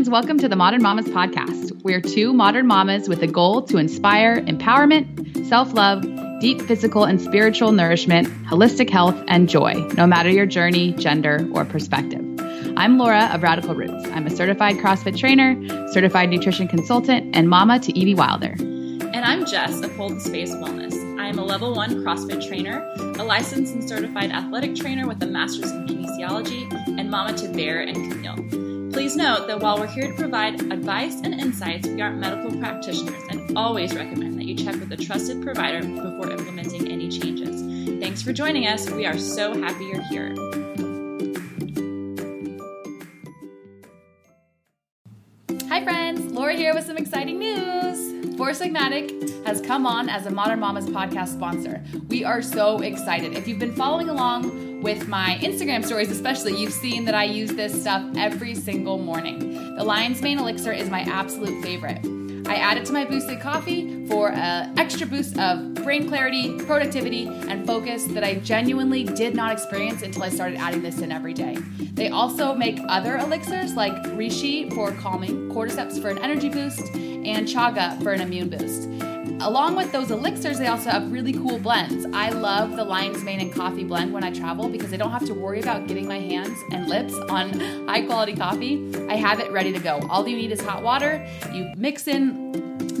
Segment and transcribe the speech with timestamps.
[0.00, 0.08] friends.
[0.08, 1.82] Welcome to the Modern Mamas podcast.
[1.82, 6.02] We're two modern mamas with a goal to inspire empowerment, self love,
[6.40, 11.66] deep physical and spiritual nourishment, holistic health, and joy, no matter your journey, gender, or
[11.66, 12.24] perspective.
[12.78, 14.06] I'm Laura of Radical Roots.
[14.12, 15.54] I'm a certified CrossFit trainer,
[15.92, 18.54] certified nutrition consultant, and mama to Evie Wilder.
[18.58, 20.94] And I'm Jess of Hold Space Wellness.
[21.20, 22.80] I am a level one CrossFit trainer,
[23.18, 27.82] a licensed and certified athletic trainer with a master's in kinesiology, and mama to Bear
[27.82, 28.59] and Camille.
[28.92, 33.22] Please note that while we're here to provide advice and insights, we aren't medical practitioners
[33.30, 37.60] and always recommend that you check with a trusted provider before implementing any changes.
[38.00, 38.90] Thanks for joining us.
[38.90, 40.34] We are so happy you're here.
[45.68, 46.32] Hi, friends.
[46.32, 48.36] Laura here with some exciting news.
[48.36, 51.80] Four Sigmatic has come on as a Modern Mamas podcast sponsor.
[52.08, 53.34] We are so excited.
[53.34, 57.50] If you've been following along with my Instagram stories, especially, you've seen that I use
[57.50, 59.74] this stuff every single morning.
[59.76, 62.00] The Lion's Mane Elixir is my absolute favorite.
[62.46, 67.28] I add it to my boosted coffee for an extra boost of brain clarity, productivity,
[67.28, 71.34] and focus that I genuinely did not experience until I started adding this in every
[71.34, 71.56] day.
[71.94, 77.46] They also make other elixirs like Reishi for calming, Cordyceps for an energy boost, and
[77.46, 78.88] Chaga for an immune boost.
[79.42, 82.04] Along with those elixirs, they also have really cool blends.
[82.12, 85.24] I love the Lion's Mane and coffee blend when I travel because I don't have
[85.26, 88.94] to worry about getting my hands and lips on high quality coffee.
[89.08, 90.06] I have it ready to go.
[90.10, 91.26] All you need is hot water.
[91.54, 92.52] You mix in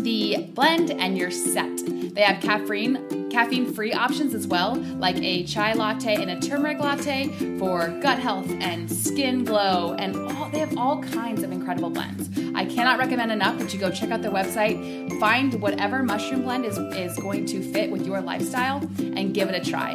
[0.02, 1.70] the blend and you're set.
[2.14, 6.78] They have caffeine caffeine free options as well, like a chai latte and a turmeric
[6.78, 7.28] latte
[7.58, 12.28] for gut health and skin glow, and all, they have all kinds of incredible blends.
[12.54, 16.64] I cannot recommend enough that you go check out their website, find whatever mushroom blend
[16.64, 19.94] is, is going to fit with your lifestyle, and give it a try.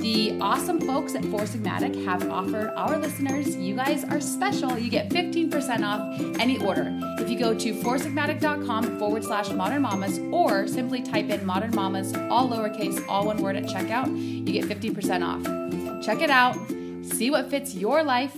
[0.00, 4.78] The awesome folks at Four Sigmatic have offered our listeners, you guys are special.
[4.78, 6.90] You get 15% off any order.
[7.18, 12.14] If you go to foursigmatic.com forward slash modern mamas or simply type in modern mamas,
[12.30, 12.69] all lowercase,
[13.08, 16.04] all one word at checkout, you get 50% off.
[16.04, 16.56] Check it out,
[17.02, 18.36] see what fits your life,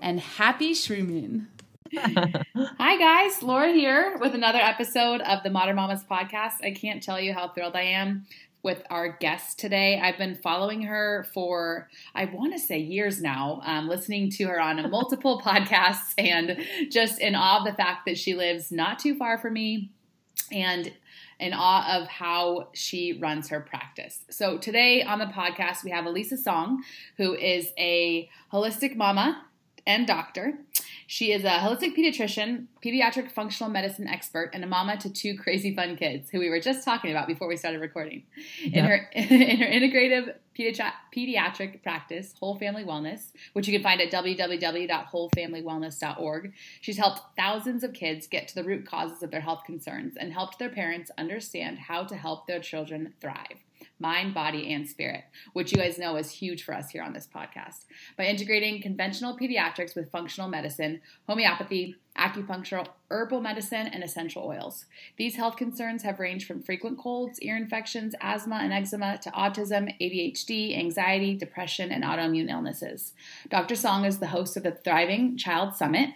[0.00, 1.46] and happy shrooming.
[1.96, 3.42] Hi, guys.
[3.42, 6.64] Laura here with another episode of the Modern Mamas podcast.
[6.64, 8.26] I can't tell you how thrilled I am
[8.62, 10.00] with our guest today.
[10.02, 14.60] I've been following her for, I want to say years now, um, listening to her
[14.60, 16.58] on multiple podcasts and
[16.90, 19.90] just in awe of the fact that she lives not too far from me
[20.50, 20.92] and
[21.38, 24.24] in awe of how she runs her practice.
[24.30, 26.82] So today on the podcast, we have Elisa Song,
[27.16, 29.44] who is a holistic mama
[29.86, 30.58] and doctor.
[31.06, 35.74] She is a holistic pediatrician, pediatric functional medicine expert, and a mama to two crazy
[35.74, 38.24] fun kids who we were just talking about before we started recording.
[38.64, 44.12] In her in her integrative pediatric practice, Whole Family Wellness, which you can find at
[44.12, 50.16] www.wholefamilywellness.org, she's helped thousands of kids get to the root causes of their health concerns
[50.16, 53.63] and helped their parents understand how to help their children thrive
[53.98, 57.28] mind, body, and spirit, which you guys know is huge for us here on this
[57.32, 57.84] podcast.
[58.16, 64.86] By integrating conventional pediatrics with functional medicine, homeopathy, acupuncture, herbal medicine, and essential oils.
[65.16, 69.92] These health concerns have ranged from frequent colds, ear infections, asthma, and eczema to autism,
[70.00, 73.14] ADHD, anxiety, depression, and autoimmune illnesses.
[73.48, 73.74] Dr.
[73.74, 76.10] Song is the host of the Thriving Child Summit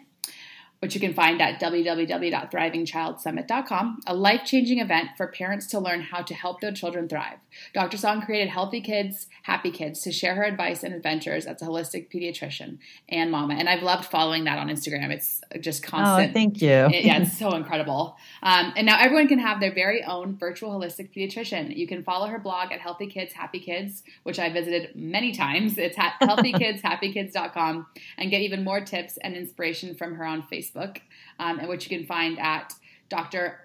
[0.81, 6.23] which you can find at www.thrivingchildsummit.com, a life changing event for parents to learn how
[6.23, 7.39] to help their children thrive.
[7.75, 7.97] Dr.
[7.97, 12.13] Song created Healthy Kids, Happy Kids to share her advice and adventures as a holistic
[12.13, 12.79] pediatrician
[13.09, 13.55] and mama.
[13.55, 15.11] And I've loved following that on Instagram.
[15.11, 16.31] It's just constant.
[16.31, 16.69] Oh, thank you.
[16.69, 18.17] It, yeah, it's so incredible.
[18.43, 21.77] Um, and now everyone can have their very own virtual holistic pediatrician.
[21.77, 25.77] You can follow her blog at Healthy Kids, Happy Kids, which I visited many times.
[25.77, 27.87] It's at healthykidshappykids.com
[28.17, 30.68] and get even more tips and inspiration from her on Facebook.
[30.71, 30.99] Facebook,
[31.39, 32.73] um, and which you can find at
[33.09, 33.61] Dr.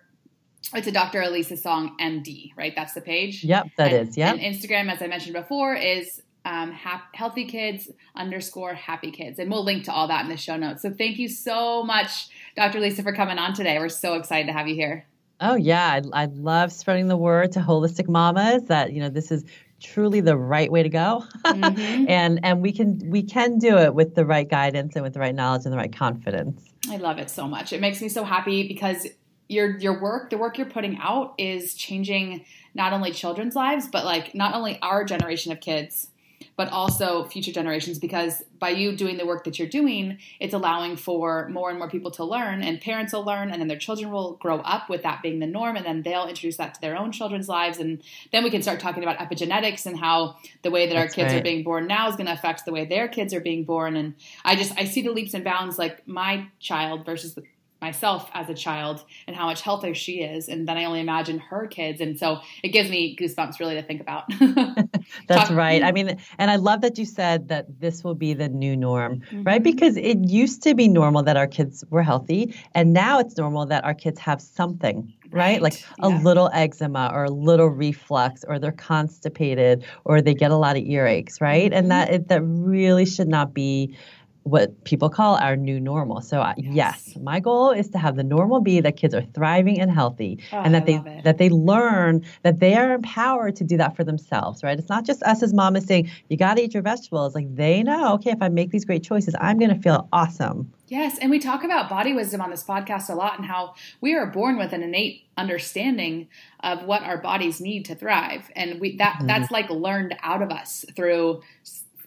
[0.74, 1.22] It's a Dr.
[1.22, 2.74] Elisa Song MD, right?
[2.76, 3.44] That's the page.
[3.44, 4.18] Yep, that and, is.
[4.18, 4.36] Yep.
[4.36, 9.40] And Instagram, as I mentioned before, is um, healthy kids underscore happy kids.
[9.40, 10.82] And we'll link to all that in the show notes.
[10.82, 12.80] So thank you so much, Dr.
[12.80, 13.78] Elisa, for coming on today.
[13.80, 15.06] We're so excited to have you here.
[15.40, 16.00] Oh, yeah.
[16.14, 19.44] I, I love spreading the word to holistic mamas that, you know, this is
[19.82, 22.06] truly the right way to go mm-hmm.
[22.10, 25.20] and and we can we can do it with the right guidance and with the
[25.20, 27.74] right knowledge and the right confidence I love it so much.
[27.74, 29.08] It makes me so happy because
[29.48, 34.06] your your work, the work you're putting out is changing not only children's lives, but
[34.06, 36.08] like not only our generation of kids,
[36.56, 40.96] but also future generations because by you doing the work that you're doing, it's allowing
[40.96, 44.12] for more and more people to learn and parents will learn and then their children
[44.12, 46.98] will grow up with that being the norm and then they'll introduce that to their
[46.98, 48.02] own children's lives and
[48.32, 51.34] then we can start talking about epigenetics and how the way that That's our kids
[51.34, 51.40] right.
[51.40, 53.96] are being born now is going to affect the way their kids are being born
[53.96, 54.16] and
[54.46, 57.44] I just I see the leaps and bounds like my child versus the
[57.84, 61.38] myself as a child and how much healthier she is and then i only imagine
[61.38, 64.24] her kids and so it gives me goosebumps really to think about
[65.28, 68.34] that's Talk- right i mean and i love that you said that this will be
[68.34, 69.44] the new norm mm-hmm.
[69.44, 73.38] right because it used to be normal that our kids were healthy and now it's
[73.38, 75.64] normal that our kids have something right?
[75.64, 75.88] Like yeah.
[76.08, 80.78] a little eczema or a little reflux or they're constipated or they get a lot
[80.78, 81.72] of earaches, right?
[81.72, 81.74] Mm-hmm.
[81.74, 83.98] And that it, that really should not be
[84.44, 86.22] what people call our new normal.
[86.22, 86.58] So yes.
[86.58, 87.18] yes.
[87.22, 90.58] my goal is to have the normal be that kids are thriving and healthy oh,
[90.58, 94.04] and that I they that they learn that they are empowered to do that for
[94.04, 94.78] themselves, right?
[94.78, 97.36] It's not just us as mamas saying you got to eat your vegetables.
[97.36, 100.72] Like they know, okay, if I make these great choices, I'm going to feel awesome.
[100.88, 104.14] Yes, and we talk about body wisdom on this podcast a lot and how we
[104.14, 106.28] are born with an innate understanding
[106.60, 108.52] of what our bodies need to thrive.
[108.56, 109.28] And we that mm-hmm.
[109.28, 111.42] that's like learned out of us through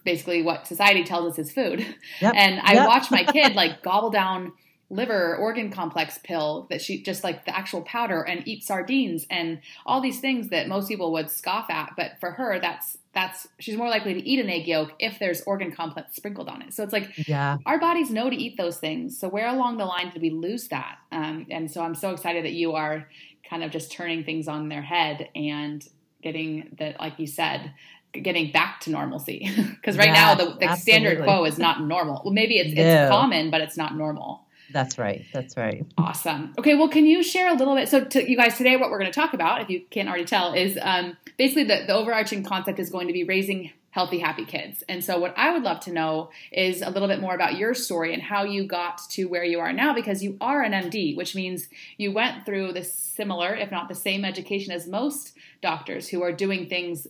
[0.07, 1.85] basically what society tells us is food.
[2.21, 2.33] Yep.
[2.35, 2.87] And I yep.
[2.87, 4.53] watch my kid like gobble down
[4.89, 9.59] liver organ complex pill that she just like the actual powder and eat sardines and
[9.85, 13.75] all these things that most people would scoff at but for her that's that's she's
[13.75, 16.83] more likely to eat an egg yolk if there's organ complex sprinkled on it so
[16.83, 20.09] it's like yeah our bodies know to eat those things so where along the line
[20.09, 23.09] did we lose that um, and so i'm so excited that you are
[23.49, 25.85] kind of just turning things on their head and
[26.23, 27.73] getting that like you said
[28.13, 29.49] getting back to normalcy.
[29.77, 32.21] Because right yeah, now the, the standard quo is not normal.
[32.23, 32.81] Well maybe it's, no.
[32.81, 34.43] it's common but it's not normal.
[34.71, 35.23] That's right.
[35.31, 35.85] That's right.
[35.97, 36.53] Awesome.
[36.57, 38.99] Okay well can you share a little bit so to you guys today what we're
[38.99, 42.43] going to talk about if you can't already tell is um, basically the, the overarching
[42.43, 44.83] concept is going to be raising healthy happy kids.
[44.87, 47.73] And so what i would love to know is a little bit more about your
[47.73, 51.15] story and how you got to where you are now because you are an md
[51.15, 51.67] which means
[51.97, 56.31] you went through the similar if not the same education as most doctors who are
[56.31, 57.07] doing things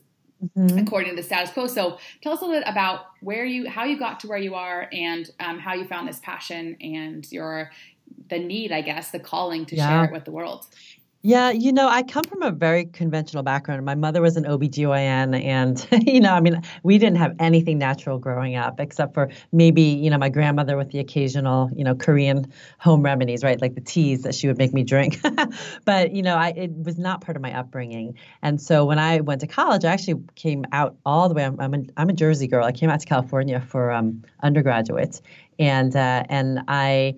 [0.55, 0.77] Mm-hmm.
[0.77, 1.65] according to the status quo.
[1.65, 4.53] So tell us a little bit about where you, how you got to where you
[4.53, 7.71] are, and um, how you found this passion and your
[8.29, 9.89] the need, I guess, the calling to yeah.
[9.89, 10.67] share it with the world.
[11.27, 13.83] Yeah, you know, I come from a very conventional background.
[13.83, 18.17] My mother was an OBGYN and you know, I mean, we didn't have anything natural
[18.17, 22.49] growing up except for maybe, you know, my grandmother with the occasional, you know, Korean
[22.79, 23.61] home remedies, right?
[23.61, 25.19] Like the teas that she would make me drink.
[25.85, 28.17] but, you know, I it was not part of my upbringing.
[28.41, 31.59] And so when I went to college, I actually came out all the way I'm
[31.59, 32.63] I'm a, I'm a Jersey girl.
[32.63, 35.19] I came out to California for um, undergraduate
[35.59, 37.15] and uh, and I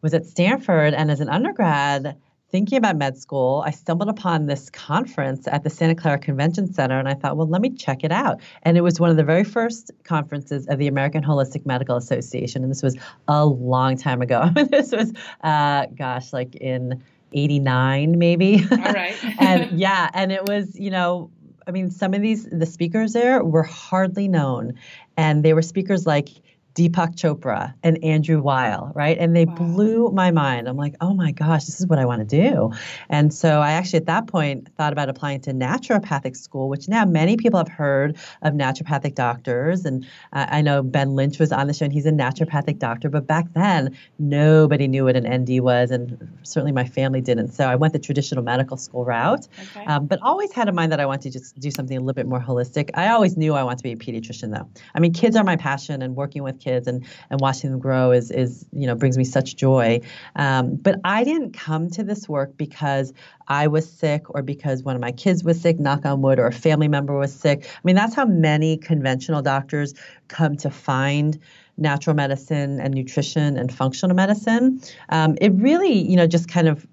[0.00, 2.16] was at Stanford and as an undergrad
[2.50, 6.98] thinking about med school, I stumbled upon this conference at the Santa Clara Convention Center,
[6.98, 8.40] and I thought, well, let me check it out.
[8.62, 12.62] And it was one of the very first conferences of the American Holistic Medical Association,
[12.62, 12.96] and this was
[13.28, 14.50] a long time ago.
[14.70, 15.12] this was,
[15.42, 17.02] uh, gosh, like in
[17.32, 18.66] 89 maybe.
[18.70, 19.16] All right.
[19.40, 21.30] and yeah, and it was, you know,
[21.66, 24.74] I mean, some of these, the speakers there were hardly known.
[25.16, 26.30] And they were speakers like
[26.74, 29.18] Deepak Chopra and Andrew Weil, right?
[29.18, 29.54] And they wow.
[29.54, 30.68] blew my mind.
[30.68, 32.72] I'm like, oh my gosh, this is what I want to do.
[33.08, 37.04] And so I actually, at that point, thought about applying to naturopathic school, which now
[37.04, 39.84] many people have heard of naturopathic doctors.
[39.84, 43.08] And uh, I know Ben Lynch was on the show and he's a naturopathic doctor,
[43.08, 45.90] but back then, nobody knew what an ND was.
[45.90, 47.48] And certainly my family didn't.
[47.48, 49.84] So I went the traditional medical school route, okay.
[49.86, 52.14] um, but always had in mind that I wanted to just do something a little
[52.14, 52.90] bit more holistic.
[52.94, 54.68] I always knew I wanted to be a pediatrician, though.
[54.94, 58.12] I mean, kids are my passion, and working with kids and and watching them grow
[58.12, 60.00] is is you know brings me such joy.
[60.36, 63.12] Um, but I didn't come to this work because
[63.48, 66.46] I was sick or because one of my kids was sick, knock on wood, or
[66.46, 67.66] a family member was sick.
[67.68, 69.94] I mean, that's how many conventional doctors
[70.28, 71.38] come to find
[71.76, 74.80] natural medicine and nutrition and functional medicine.
[75.08, 76.86] Um, it really, you know, just kind of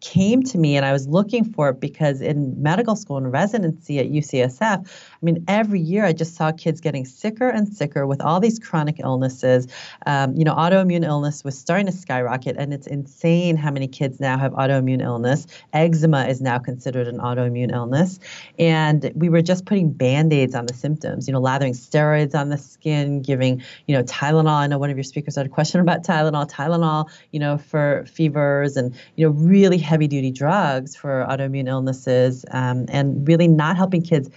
[0.00, 3.98] came to me and I was looking for it because in medical school and residency
[3.98, 4.88] at UCSF,
[5.22, 9.00] mean, every year I just saw kids getting sicker and sicker with all these chronic
[9.00, 9.66] illnesses.
[10.06, 14.20] Um, you know, autoimmune illness was starting to skyrocket, and it's insane how many kids
[14.20, 15.46] now have autoimmune illness.
[15.72, 18.18] Eczema is now considered an autoimmune illness.
[18.58, 22.48] And we were just putting band aids on the symptoms, you know, lathering steroids on
[22.48, 24.48] the skin, giving, you know, Tylenol.
[24.48, 28.04] I know one of your speakers had a question about Tylenol, Tylenol, you know, for
[28.06, 33.76] fevers and, you know, really heavy duty drugs for autoimmune illnesses um, and really not
[33.76, 34.30] helping kids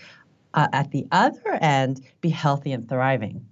[0.54, 3.46] uh, at the other end be healthy and thriving.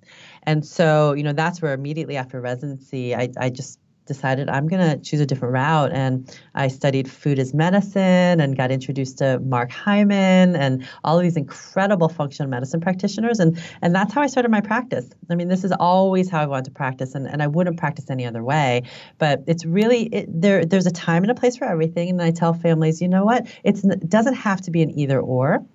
[0.43, 4.81] And so, you know, that's where immediately after residency, I, I just decided I'm going
[4.89, 5.91] to choose a different route.
[5.91, 11.23] And I studied food as medicine and got introduced to Mark Hyman and all of
[11.23, 13.39] these incredible functional medicine practitioners.
[13.39, 15.09] And, and that's how I started my practice.
[15.29, 18.09] I mean, this is always how I wanted to practice, and, and I wouldn't practice
[18.09, 18.83] any other way.
[19.17, 22.09] But it's really, it, there, there's a time and a place for everything.
[22.09, 23.47] And I tell families, you know what?
[23.65, 25.65] It's, it doesn't have to be an either or.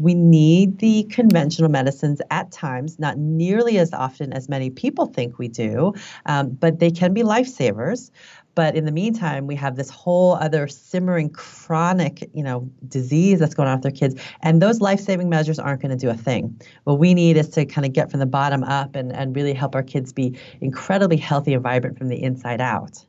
[0.00, 5.38] We need the conventional medicines at times, not nearly as often as many people think
[5.38, 5.92] we do,
[6.24, 8.10] um, but they can be lifesavers.
[8.54, 13.54] But in the meantime, we have this whole other simmering chronic, you know, disease that's
[13.54, 14.20] going on with their kids.
[14.42, 16.60] And those life-saving measures aren't going to do a thing.
[16.84, 19.54] What we need is to kind of get from the bottom up and, and really
[19.54, 23.04] help our kids be incredibly healthy and vibrant from the inside out.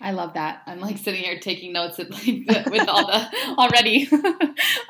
[0.00, 0.62] I love that.
[0.66, 2.10] I'm like sitting here taking notes with,
[2.46, 3.28] like, with all the
[3.58, 4.08] already.
[4.12, 4.22] um,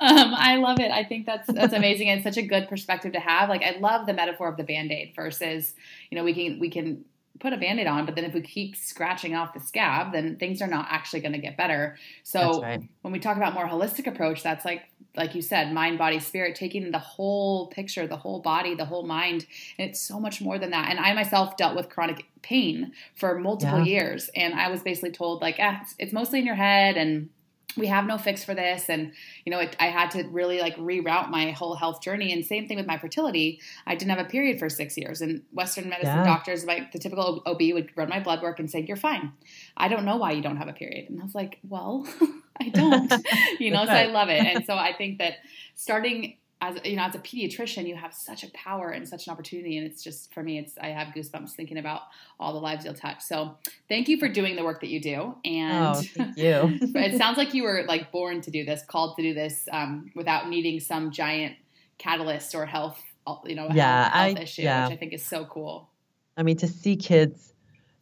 [0.01, 0.91] I love it.
[0.91, 3.49] I think that's that's amazing and such a good perspective to have.
[3.49, 5.75] Like I love the metaphor of the band-aid versus,
[6.11, 7.05] you know, we can we can
[7.41, 10.61] put a band-aid on but then if we keep scratching off the scab then things
[10.61, 12.83] are not actually going to get better so right.
[13.03, 14.83] when we talk about more holistic approach that's like
[15.19, 19.07] like you said mind body spirit taking the whole picture the whole body the whole
[19.07, 19.47] mind.
[19.79, 20.89] And it's so much more than that.
[20.91, 24.01] And i myself dealt with chronic pain for multiple yeah.
[24.01, 24.31] years.
[24.35, 27.29] And i was basically told like ah, it's, it's mostly in your head and
[27.77, 28.89] we have no fix for this.
[28.89, 29.13] And
[29.45, 32.33] you know it, i had to really like reroute my whole health journey.
[32.33, 33.61] And same thing with my fertility.
[33.87, 35.21] I didn't have a period for six years.
[35.21, 36.25] And western medicine yeah.
[36.25, 39.33] doctors like the typical ob would run my blood work and say you're fine.
[39.77, 41.11] I don't know why you don't have a period.
[41.11, 42.07] And i was like well
[42.61, 43.13] i don't.
[43.61, 44.45] You know so i love it.
[44.45, 45.35] And so i think that
[45.75, 49.33] starting as you know as a pediatrician you have such a power and such an
[49.33, 49.79] opportunity.
[49.79, 52.03] And it's just for me it's i have goosebumps thinking about
[52.41, 53.23] all the lives you'll touch.
[53.23, 53.57] So
[53.89, 55.35] thank you for doing the work that you do.
[55.45, 56.79] And oh, thank you.
[56.95, 60.11] it sounds like you were like born to do this called to do this um,
[60.15, 61.57] without needing some giant
[61.99, 63.03] catalyst or health
[63.45, 64.85] you know yeah, health, health I, issue yeah.
[64.85, 65.91] which i think is so cool.
[66.37, 67.53] I mean to see kids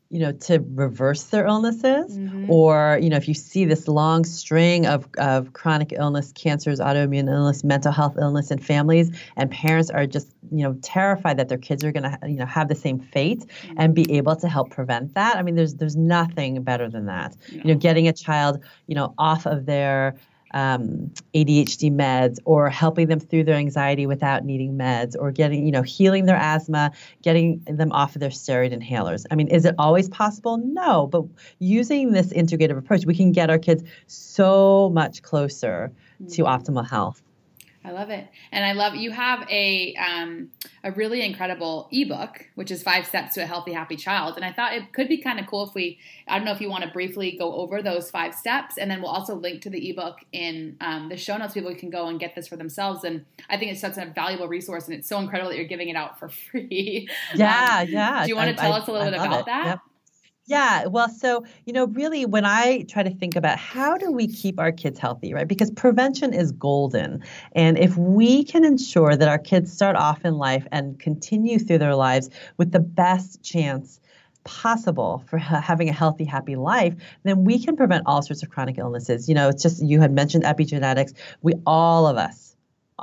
[0.09, 2.51] you know, to reverse their illnesses, mm-hmm.
[2.51, 7.29] or you know, if you see this long string of, of chronic illness, cancers, autoimmune
[7.29, 11.59] illness, mental health illness in families, and parents are just you know terrified that their
[11.59, 13.75] kids are going to you know have the same fate mm-hmm.
[13.79, 15.37] and be able to help prevent that.
[15.37, 17.37] I mean, there's there's nothing better than that.
[17.53, 17.57] No.
[17.59, 20.17] You know, getting a child you know off of their
[20.57, 25.71] um, ADHD meds or helping them through their anxiety without needing meds or getting, you
[25.71, 29.27] know, healing their asthma, getting them off of their steroid inhalers.
[29.31, 30.57] I mean, is it always possible?
[30.57, 31.25] No, but
[31.59, 36.33] using this integrative approach, we can get our kids so much closer mm-hmm.
[36.33, 37.23] to optimal health.
[37.87, 40.51] I love it, and I love you have a um,
[40.83, 44.35] a really incredible ebook, which is Five Steps to a Healthy Happy Child.
[44.35, 46.61] And I thought it could be kind of cool if we, I don't know if
[46.61, 49.71] you want to briefly go over those five steps, and then we'll also link to
[49.71, 51.55] the ebook in um, the show notes.
[51.55, 54.49] People can go and get this for themselves, and I think it's such a valuable
[54.49, 57.09] resource, and it's so incredible that you're giving it out for free.
[57.35, 58.23] Yeah, um, yeah.
[58.23, 59.47] Do you want to tell I, us a little I bit about it.
[59.47, 59.67] that?
[59.67, 59.81] Yep.
[60.49, 64.29] Yeah, well, so, you know, really when I try to think about how do we
[64.29, 65.49] keep our kids healthy, right?
[65.49, 67.25] Because prevention is golden.
[67.53, 71.79] And if we can ensure that our kids start off in life and continue through
[71.79, 73.99] their lives with the best chance
[74.45, 78.79] possible for having a healthy, happy life, then we can prevent all sorts of chronic
[78.79, 79.29] illnesses.
[79.29, 81.13] You know, it's just, you had mentioned epigenetics.
[81.43, 82.55] We, all of us,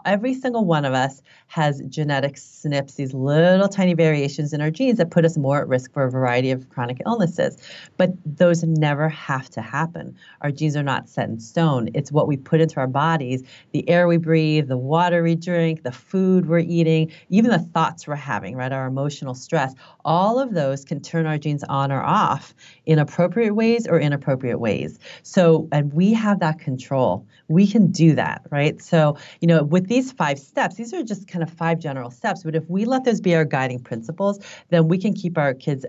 [0.06, 1.22] every single one of us
[1.54, 5.68] has genetic SNPs, these little tiny variations in our genes that put us more at
[5.68, 7.58] risk for a variety of chronic illnesses.
[7.96, 10.18] But those never have to happen.
[10.42, 11.90] Our genes are not set in stone.
[11.94, 15.84] It's what we put into our bodies, the air we breathe, the water we drink,
[15.84, 18.72] the food we're eating, even the thoughts we're having, right?
[18.72, 19.76] Our emotional stress.
[20.06, 22.56] All of those can turn our genes on or off
[22.88, 24.98] in appropriate ways or inappropriate ways.
[25.22, 27.28] So, and we have that control.
[27.48, 28.82] We can do that, right?
[28.82, 32.44] So, you know, with these five steps, these are just kind of five general steps.
[32.44, 35.86] But if we let those be our guiding principles, then we can keep our kids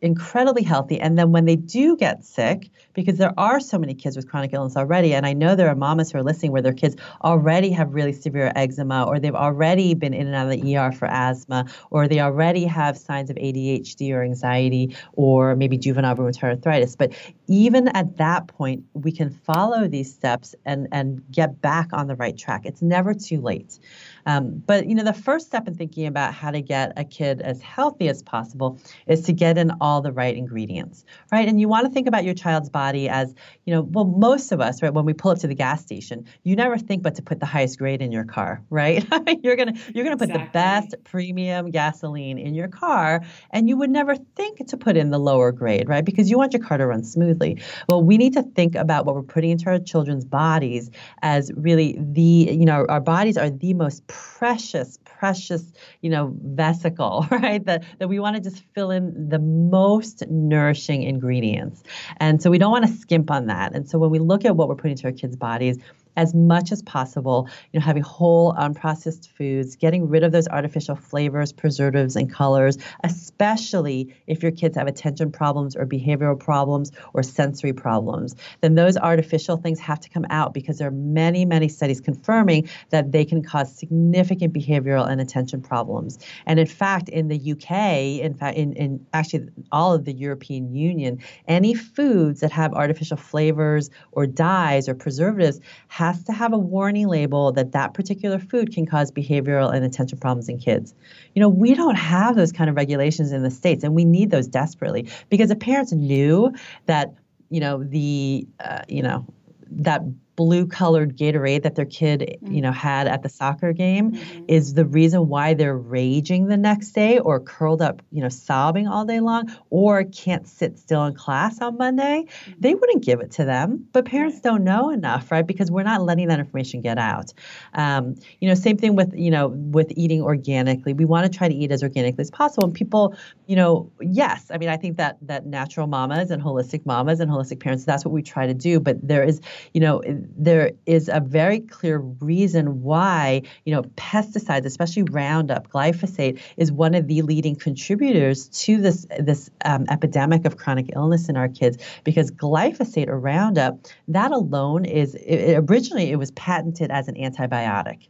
[0.00, 1.00] incredibly healthy.
[1.00, 4.52] And then when they do get sick, because there are so many kids with chronic
[4.52, 7.70] illness already, and I know there are mamas who are listening where their kids already
[7.70, 11.06] have really severe eczema, or they've already been in and out of the ER for
[11.06, 16.96] asthma, or they already have signs of ADHD or anxiety, or maybe juvenile rheumatoid arthritis.
[16.96, 17.12] But
[17.46, 22.16] even at that point, we can follow these steps and, and get back on the
[22.16, 22.62] right track.
[22.64, 23.78] It's never too late.
[24.26, 27.40] Um, but you know, the first step in thinking about how to get a kid
[27.40, 31.48] as healthy as possible is to get in all the right ingredients, right?
[31.48, 34.60] And you want to think about your child's body as, you know, well, most of
[34.60, 37.22] us, right, when we pull up to the gas station, you never think but to
[37.22, 39.04] put the highest grade in your car, right?
[39.42, 40.46] you're gonna you're gonna put exactly.
[40.46, 45.10] the best premium gasoline in your car, and you would never think to put in
[45.10, 46.04] the lower grade, right?
[46.04, 47.60] Because you want your car to run smoothly.
[47.88, 50.90] Well, we need to think about what we're putting into our children's bodies
[51.22, 57.26] as really the, you know, our bodies are the most precious, precious, you know, vesicle,
[57.30, 57.64] right?
[57.64, 61.82] That that we want to just fill in the most nourishing ingredients.
[62.18, 63.74] And so we don't want to skimp on that.
[63.74, 65.78] And so when we look at what we're putting into our kids' bodies,
[66.16, 70.96] as much as possible, you know, having whole unprocessed foods, getting rid of those artificial
[70.96, 77.22] flavors, preservatives, and colors, especially if your kids have attention problems or behavioral problems or
[77.22, 78.34] sensory problems.
[78.60, 82.68] Then those artificial things have to come out because there are many, many studies confirming
[82.90, 86.18] that they can cause significant behavioral and attention problems.
[86.46, 90.74] And in fact, in the UK, in fact, in, in actually all of the European
[90.74, 95.60] Union, any foods that have artificial flavors or dyes or preservatives
[96.02, 100.18] has to have a warning label that that particular food can cause behavioral and attention
[100.18, 100.94] problems in kids.
[101.34, 104.32] You know, we don't have those kind of regulations in the States, and we need
[104.32, 106.52] those desperately because if parents knew
[106.86, 107.14] that,
[107.50, 109.24] you know, the, uh, you know,
[109.70, 110.02] that
[110.36, 112.52] blue colored Gatorade that their kid, mm-hmm.
[112.52, 114.44] you know, had at the soccer game mm-hmm.
[114.48, 118.88] is the reason why they're raging the next day or curled up, you know, sobbing
[118.88, 122.52] all day long or can't sit still in class on Monday, mm-hmm.
[122.60, 123.86] they wouldn't give it to them.
[123.92, 124.44] But parents right.
[124.44, 125.46] don't know enough, right?
[125.46, 127.32] Because we're not letting that information get out.
[127.74, 130.92] Um, you know, same thing with, you know, with eating organically.
[130.94, 132.64] We want to try to eat as organically as possible.
[132.64, 133.14] And people,
[133.46, 137.30] you know, yes, I mean, I think that that natural mamas and holistic mamas and
[137.30, 138.80] holistic parents, that's what we try to do.
[138.80, 139.40] But there is,
[139.74, 140.00] you know,
[140.36, 146.94] there is a very clear reason why, you know, pesticides, especially Roundup, glyphosate, is one
[146.94, 151.78] of the leading contributors to this this um, epidemic of chronic illness in our kids.
[152.04, 158.08] Because glyphosate or Roundup, that alone is it, originally it was patented as an antibiotic.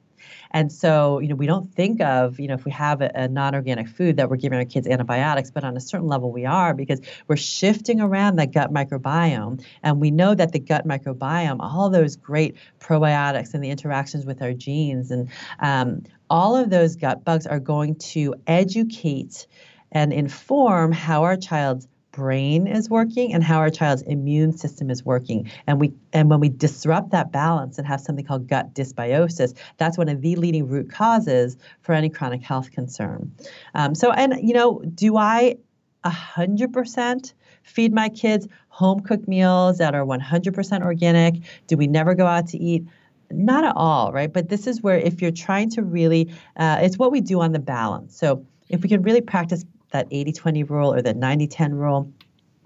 [0.50, 3.28] And so, you know, we don't think of, you know, if we have a, a
[3.28, 6.44] non organic food that we're giving our kids antibiotics, but on a certain level we
[6.44, 9.64] are because we're shifting around that gut microbiome.
[9.82, 14.42] And we know that the gut microbiome, all those great probiotics and the interactions with
[14.42, 15.28] our genes and
[15.60, 19.46] um, all of those gut bugs are going to educate
[19.92, 25.04] and inform how our child's brain is working and how our child's immune system is
[25.04, 25.50] working.
[25.66, 29.98] And we and when we disrupt that balance and have something called gut dysbiosis, that's
[29.98, 33.34] one of the leading root causes for any chronic health concern.
[33.74, 35.56] Um, so, and you know, do I
[36.04, 41.34] 100% feed my kids home cooked meals that are 100% organic?
[41.66, 42.86] Do we never go out to eat?
[43.30, 44.30] Not at all, right?
[44.30, 47.52] But this is where if you're trying to really, uh, it's what we do on
[47.52, 48.16] the balance.
[48.16, 52.12] So if we can really practice that 80 20 rule or the 90 10 rule,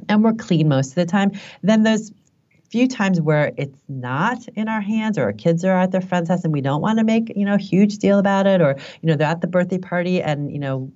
[0.08, 2.12] and we're clean most of the time, then those
[2.70, 6.28] few times where it's not in our hands or our kids are at their friend's
[6.28, 8.76] house and we don't want to make you know a huge deal about it or
[9.02, 10.90] you know they're at the birthday party and you know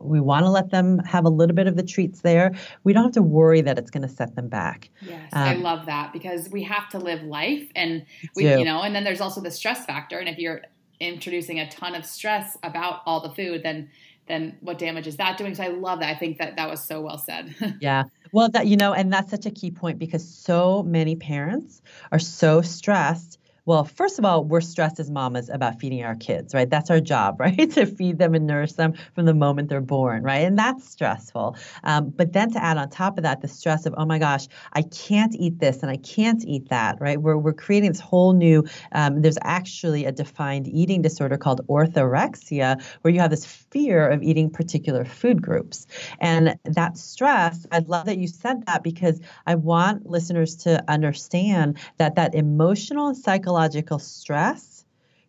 [0.00, 2.54] we want to let them have a little bit of the treats there.
[2.84, 4.90] We don't have to worry that it's going to set them back.
[5.00, 8.04] Yes, um, I love that because we have to live life, and
[8.36, 8.58] we, do.
[8.60, 10.18] you know, and then there's also the stress factor.
[10.18, 10.62] And if you're
[11.00, 13.90] introducing a ton of stress about all the food, then
[14.28, 15.54] then what damage is that doing?
[15.54, 16.14] So I love that.
[16.14, 17.54] I think that that was so well said.
[17.80, 18.04] yeah.
[18.32, 21.80] Well, that you know, and that's such a key point because so many parents
[22.12, 23.37] are so stressed
[23.68, 26.70] well, first of all, we're stressed as mamas about feeding our kids, right?
[26.70, 27.70] That's our job, right?
[27.72, 30.38] to feed them and nourish them from the moment they're born, right?
[30.38, 31.54] And that's stressful.
[31.84, 34.46] Um, but then to add on top of that, the stress of, oh my gosh,
[34.72, 37.20] I can't eat this and I can't eat that, right?
[37.20, 42.82] We're, we're creating this whole new, um, there's actually a defined eating disorder called orthorexia,
[43.02, 45.86] where you have this fear of eating particular food groups.
[46.20, 51.76] And that stress, I love that you said that because I want listeners to understand
[51.98, 54.84] that that emotional and psychological psychological stress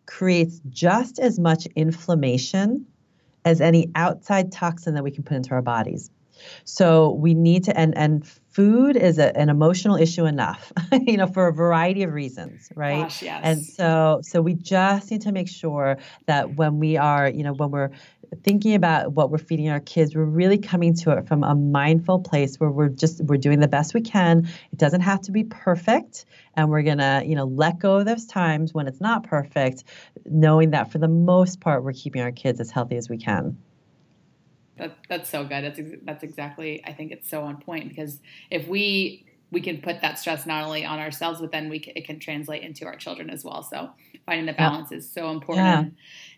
[0.06, 2.86] creates just as much inflammation
[3.44, 6.10] as any outside toxin that we can put into our bodies.
[6.64, 11.26] So we need to, and, and food is a, an emotional issue enough, you know,
[11.26, 13.02] for a variety of reasons, right?
[13.02, 13.40] Gosh, yes.
[13.42, 17.52] And so, so we just need to make sure that when we are, you know,
[17.52, 17.90] when we're
[18.42, 22.20] thinking about what we're feeding our kids, we're really coming to it from a mindful
[22.20, 24.48] place where we're just we're doing the best we can.
[24.72, 28.26] It doesn't have to be perfect, and we're gonna you know let go of those
[28.26, 29.84] times when it's not perfect,
[30.24, 33.56] knowing that for the most part we're keeping our kids as healthy as we can.
[34.76, 35.64] That, that's so good.
[35.64, 36.82] That's that's exactly.
[36.84, 40.64] I think it's so on point because if we we can put that stress not
[40.64, 43.62] only on ourselves, but then we can, it can translate into our children as well.
[43.62, 43.90] So
[44.24, 44.98] finding the balance yeah.
[44.98, 45.66] is so important.
[45.66, 45.84] Yeah.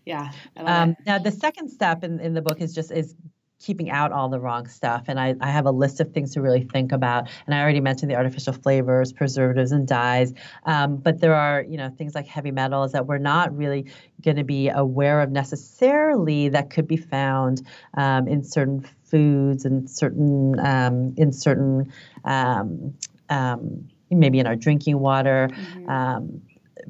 [0.05, 3.15] Yeah um, now the second step in, in the book is just is
[3.63, 5.05] keeping out all the wrong stuff.
[5.07, 7.29] And I, I have a list of things to really think about.
[7.47, 10.33] And I already mentioned the artificial flavors, preservatives, and dyes.
[10.65, 13.87] Um, but there are, you know, things like heavy metals that we're not really
[14.23, 17.63] going to be aware of necessarily that could be found
[17.95, 21.93] um, in certain foods and certain um, in certain
[22.25, 22.95] um,
[23.29, 25.49] um, maybe in our drinking water.
[25.53, 25.89] Mm-hmm.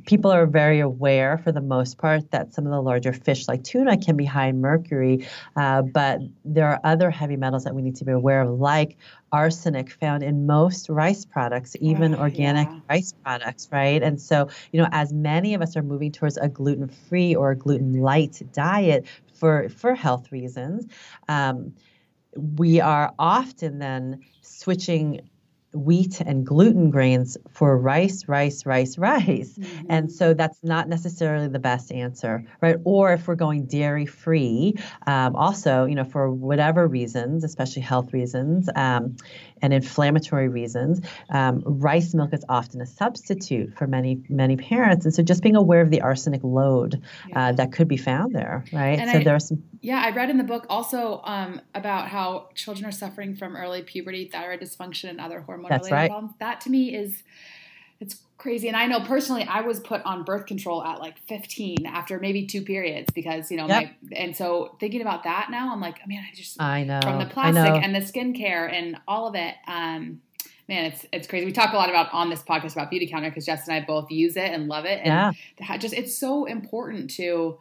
[0.07, 3.63] People are very aware, for the most part, that some of the larger fish like
[3.65, 5.27] tuna can be high in mercury,
[5.57, 8.97] uh, but there are other heavy metals that we need to be aware of, like
[9.33, 12.81] arsenic found in most rice products, even organic yeah.
[12.89, 14.03] rice products, right?
[14.03, 17.53] And so, you know, as many of us are moving towards a gluten free or
[17.53, 20.87] a gluten light diet for, for health reasons,
[21.29, 21.75] um,
[22.57, 25.21] we are often then switching
[25.73, 29.57] wheat and gluten grains for rice, rice, rice, rice.
[29.59, 29.87] Mm-hmm.
[29.89, 32.77] And so that's not necessarily the best answer, right?
[32.85, 34.75] Or if we're going dairy free,
[35.07, 39.17] um, also, you know, for whatever reasons, especially health reasons um,
[39.63, 45.05] and inflammatory reasons, um, rice milk is often a substitute for many, many parents.
[45.05, 47.49] And so just being aware of the arsenic load yeah.
[47.49, 48.99] uh, that could be found there, right?
[48.99, 49.63] And so I, there are some.
[49.81, 53.83] Yeah, I read in the book also um, about how children are suffering from early
[53.83, 56.11] puberty, thyroid dysfunction, and other hormone That's right.
[56.11, 56.35] problems.
[56.41, 57.23] That to me is
[58.03, 58.67] it's crazy.
[58.67, 62.47] And I know personally, I was put on birth control at like 15 after maybe
[62.47, 63.95] two periods because you know, yep.
[64.03, 67.01] my, and so thinking about that now, I'm like, I mean, I just I know
[67.01, 69.55] from the plastic and the skincare and all of it.
[69.69, 70.21] Um,
[70.69, 71.47] man, it's it's crazy.
[71.47, 74.11] We talk a lot about on this podcast about Beautycounter because Jess and I both
[74.11, 75.01] use it and love it.
[75.05, 75.77] And yeah.
[75.77, 77.59] just it's so important to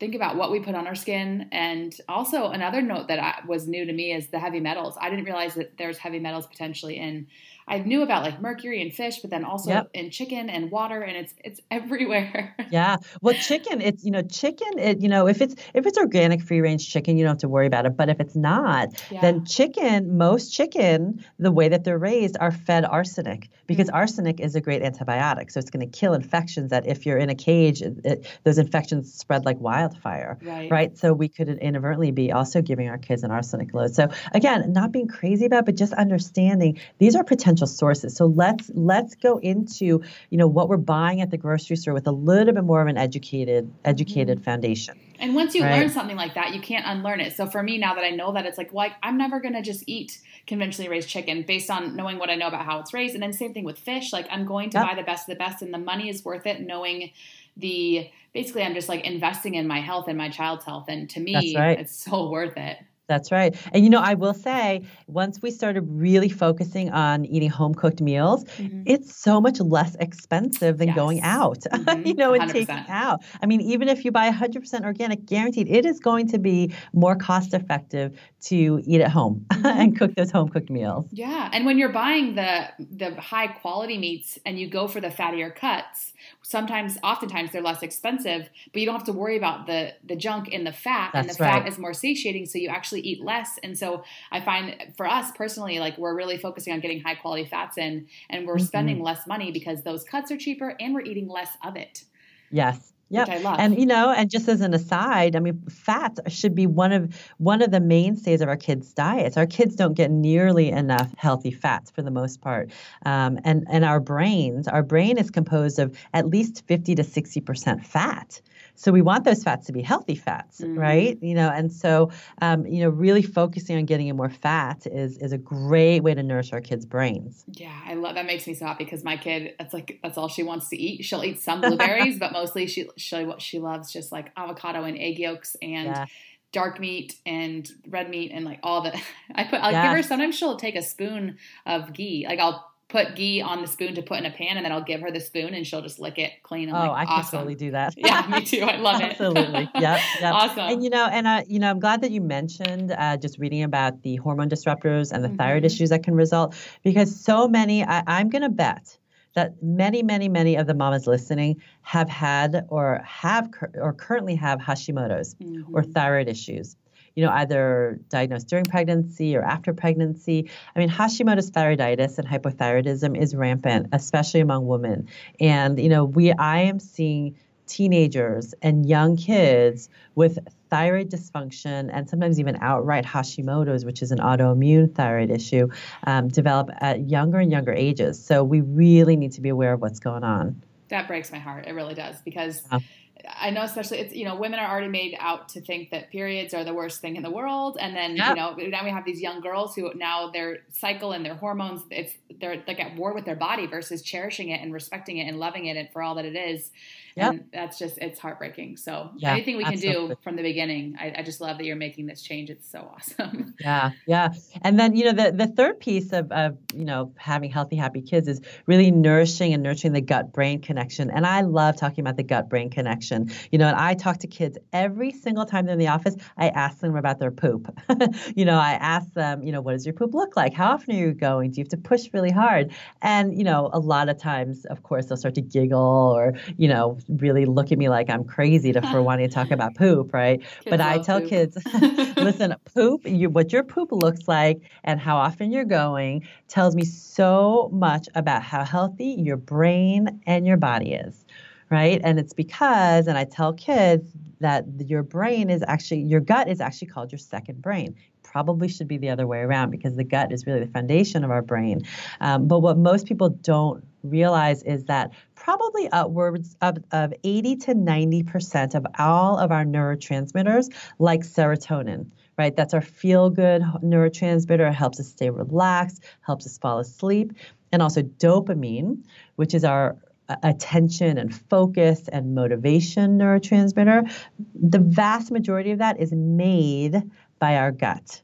[0.00, 1.48] think about what we put on our skin.
[1.52, 4.96] And also another note that I, was new to me is the heavy metals.
[5.00, 7.26] I didn't realize that there's heavy metals potentially in
[7.68, 9.90] I knew about like mercury and fish, but then also yep.
[9.94, 12.54] in chicken and water, and it's it's everywhere.
[12.70, 16.42] yeah, well, chicken, it's you know, chicken, it you know, if it's if it's organic
[16.42, 17.96] free range chicken, you don't have to worry about it.
[17.96, 19.20] But if it's not, yeah.
[19.20, 23.96] then chicken, most chicken, the way that they're raised, are fed arsenic because mm-hmm.
[23.96, 25.50] arsenic is a great antibiotic.
[25.50, 28.58] So it's going to kill infections that if you're in a cage, it, it, those
[28.58, 30.38] infections spread like wildfire.
[30.42, 30.70] Right.
[30.70, 30.98] Right.
[30.98, 33.94] So we could inadvertently be also giving our kids an arsenic load.
[33.94, 38.16] So again, not being crazy about, but just understanding these are potential potential sources.
[38.16, 42.06] So let's let's go into you know what we're buying at the grocery store with
[42.06, 44.44] a little bit more of an educated educated mm-hmm.
[44.44, 44.98] foundation.
[45.20, 45.80] And once you right?
[45.80, 47.34] learn something like that, you can't unlearn it.
[47.34, 49.84] So for me, now that I know that, it's like, well, I'm never gonna just
[49.86, 53.14] eat conventionally raised chicken based on knowing what I know about how it's raised.
[53.14, 54.12] And then same thing with fish.
[54.12, 54.88] Like I'm going to yep.
[54.88, 57.10] buy the best of the best, and the money is worth it, knowing
[57.56, 60.86] the basically I'm just like investing in my health and my child's health.
[60.88, 61.80] And to me, right.
[61.80, 62.78] it's so worth it.
[63.08, 63.56] That's right.
[63.72, 68.02] And you know, I will say, once we started really focusing on eating home cooked
[68.02, 68.82] meals, mm-hmm.
[68.84, 70.96] it's so much less expensive than yes.
[70.96, 72.06] going out, mm-hmm.
[72.06, 72.40] you know, 100%.
[72.42, 73.24] and taking out.
[73.42, 77.16] I mean, even if you buy 100% organic, guaranteed, it is going to be more
[77.16, 79.66] cost effective to eat at home mm-hmm.
[79.66, 81.06] and cook those home cooked meals.
[81.10, 81.48] Yeah.
[81.52, 85.54] And when you're buying the the high quality meats and you go for the fattier
[85.54, 86.12] cuts,
[86.48, 90.48] sometimes oftentimes they're less expensive, but you don't have to worry about the the junk
[90.48, 91.62] in the fat That's and the right.
[91.62, 93.58] fat is more satiating so you actually eat less.
[93.62, 97.44] And so I find for us personally, like we're really focusing on getting high quality
[97.44, 98.64] fats in and we're mm-hmm.
[98.64, 102.04] spending less money because those cuts are cheaper and we're eating less of it.
[102.50, 102.94] Yes.
[103.10, 103.24] Yeah,
[103.58, 107.14] and you know, and just as an aside, I mean, fats should be one of
[107.38, 109.38] one of the mainstays of our kids' diets.
[109.38, 112.70] Our kids don't get nearly enough healthy fats for the most part,
[113.06, 117.40] um, and and our brains, our brain is composed of at least fifty to sixty
[117.40, 118.42] percent fat.
[118.78, 120.78] So we want those fats to be healthy fats, mm-hmm.
[120.78, 121.18] right?
[121.20, 125.18] You know, and so um, you know, really focusing on getting in more fat is
[125.18, 127.44] is a great way to nourish our kids' brains.
[127.54, 128.24] Yeah, I love that.
[128.24, 131.04] Makes me so happy because my kid, that's like that's all she wants to eat.
[131.04, 134.96] She'll eat some blueberries, but mostly she she what she loves just like avocado and
[134.96, 135.88] egg yolks and.
[135.88, 136.06] Yeah
[136.50, 138.98] dark meat and red meat and like all the
[139.34, 139.88] I put I'll yeah.
[139.88, 141.36] give her sometimes she'll take a spoon
[141.66, 142.24] of ghee.
[142.26, 144.82] Like I'll put ghee on the spoon to put in a pan and then I'll
[144.82, 146.70] give her the spoon and she'll just lick it clean.
[146.70, 147.30] I'm oh, like, I awesome.
[147.30, 147.94] can totally do that.
[147.96, 148.62] yeah, me too.
[148.62, 149.10] I love it.
[149.10, 149.68] Absolutely.
[149.78, 150.00] Yep.
[150.20, 150.34] yep.
[150.34, 150.58] awesome.
[150.58, 153.62] And you know, and uh, you know, I'm glad that you mentioned uh, just reading
[153.62, 155.36] about the hormone disruptors and the mm-hmm.
[155.36, 158.98] thyroid issues that can result because so many, I, I'm going to bet
[159.34, 164.58] that many, many, many of the mamas listening have had or have or currently have
[164.58, 165.74] Hashimoto's mm-hmm.
[165.74, 166.76] or thyroid issues
[167.14, 170.50] you know, either diagnosed during pregnancy or after pregnancy.
[170.74, 175.08] I mean, Hashimoto's thyroiditis and hypothyroidism is rampant, especially among women.
[175.40, 180.38] And, you know, we I am seeing teenagers and young kids with
[180.70, 185.68] thyroid dysfunction and sometimes even outright Hashimoto's, which is an autoimmune thyroid issue,
[186.04, 188.22] um, develop at younger and younger ages.
[188.24, 190.62] So we really need to be aware of what's going on.
[190.88, 191.66] That breaks my heart.
[191.66, 192.62] It really does because.
[192.72, 192.78] Yeah
[193.28, 196.54] I know, especially it's you know, women are already made out to think that periods
[196.54, 198.30] are the worst thing in the world, and then yep.
[198.30, 201.82] you know, now we have these young girls who now their cycle and their hormones,
[201.90, 205.38] it's they're like at war with their body versus cherishing it and respecting it and
[205.38, 206.70] loving it and for all that it is.
[207.16, 207.30] Yep.
[207.30, 208.76] And that's just it's heartbreaking.
[208.76, 209.92] So yeah, anything we absolutely.
[209.92, 212.50] can do from the beginning, I, I, just love that you're making this change.
[212.50, 213.54] It's so awesome.
[213.60, 214.34] Yeah, yeah.
[214.62, 218.02] And then you know the the third piece of, of you know having healthy, happy
[218.02, 221.10] kids is really nourishing and nurturing the gut brain connection.
[221.10, 223.30] And I love talking about the gut brain connection.
[223.50, 226.16] You know, and I talk to kids every single time they're in the office.
[226.36, 227.76] I ask them about their poop.
[228.36, 230.54] you know, I ask them, you know, what does your poop look like?
[230.54, 231.50] How often are you going?
[231.50, 232.72] Do you have to push really hard?
[233.02, 236.68] And you know, a lot of times, of course, they'll start to giggle or you
[236.68, 240.12] know really look at me like I'm crazy to, for wanting to talk about poop,
[240.12, 240.40] right?
[240.40, 241.28] Kids but I tell poop.
[241.28, 241.58] kids,
[242.16, 246.84] listen, poop, you, what your poop looks like and how often you're going tells me
[246.84, 251.24] so much about how healthy your brain and your body is,
[251.70, 252.00] right?
[252.04, 256.60] And it's because, and I tell kids that your brain is actually, your gut is
[256.60, 257.96] actually called your second brain
[258.30, 261.30] probably should be the other way around because the gut is really the foundation of
[261.30, 261.82] our brain.
[262.20, 267.74] Um, but what most people don't realize is that probably upwards of, of 80 to
[267.74, 272.54] 90% of all of our neurotransmitters, like serotonin, right?
[272.54, 274.68] That's our feel good neurotransmitter.
[274.68, 277.32] It helps us stay relaxed, helps us fall asleep.
[277.70, 279.04] And also dopamine,
[279.36, 279.98] which is our
[280.42, 284.10] attention and focus and motivation neurotransmitter.
[284.54, 287.02] The vast majority of that is made
[287.38, 288.22] by our gut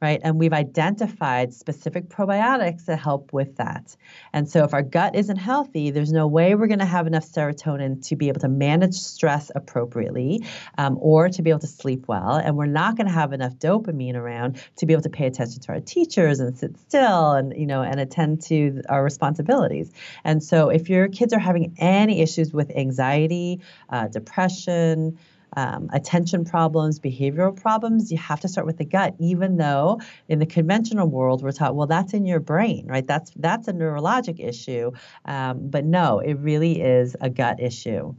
[0.00, 0.20] right?
[0.22, 3.96] And we've identified specific probiotics that help with that.
[4.32, 7.26] And so if our gut isn't healthy, there's no way we're going to have enough
[7.26, 10.44] serotonin to be able to manage stress appropriately
[10.76, 12.36] um, or to be able to sleep well.
[12.36, 15.60] And we're not going to have enough dopamine around to be able to pay attention
[15.62, 19.90] to our teachers and sit still and, you know, and attend to our responsibilities.
[20.22, 23.60] And so if your kids are having any issues with anxiety,
[23.90, 25.18] uh, depression,
[25.56, 30.38] um, attention problems, behavioral problems, you have to start with the gut, even though in
[30.38, 33.06] the conventional world we're taught, well, that's in your brain, right?
[33.06, 34.92] That's that's a neurologic issue.
[35.24, 38.14] Um, but no, it really is a gut issue.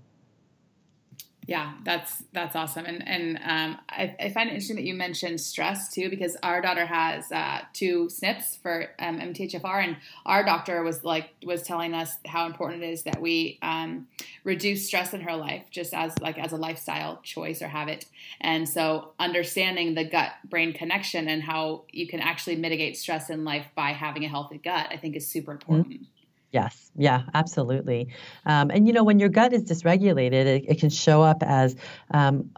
[1.50, 5.42] Yeah, that's that's awesome, and and um, I, I, find it interesting that you mentioned
[5.42, 10.84] stress too, because our daughter has uh, two SNPs for um, MTHFR, and our doctor
[10.84, 14.06] was like was telling us how important it is that we um,
[14.44, 18.06] reduce stress in her life, just as like as a lifestyle choice or habit,
[18.42, 23.44] and so understanding the gut brain connection and how you can actually mitigate stress in
[23.44, 25.74] life by having a healthy gut, I think is super mm-hmm.
[25.74, 25.96] important.
[25.96, 26.14] Mm-hmm.
[26.52, 28.10] Yes, yeah, absolutely.
[28.46, 31.76] Um, and you know, when your gut is dysregulated, it, it can show up as
[32.12, 32.50] um,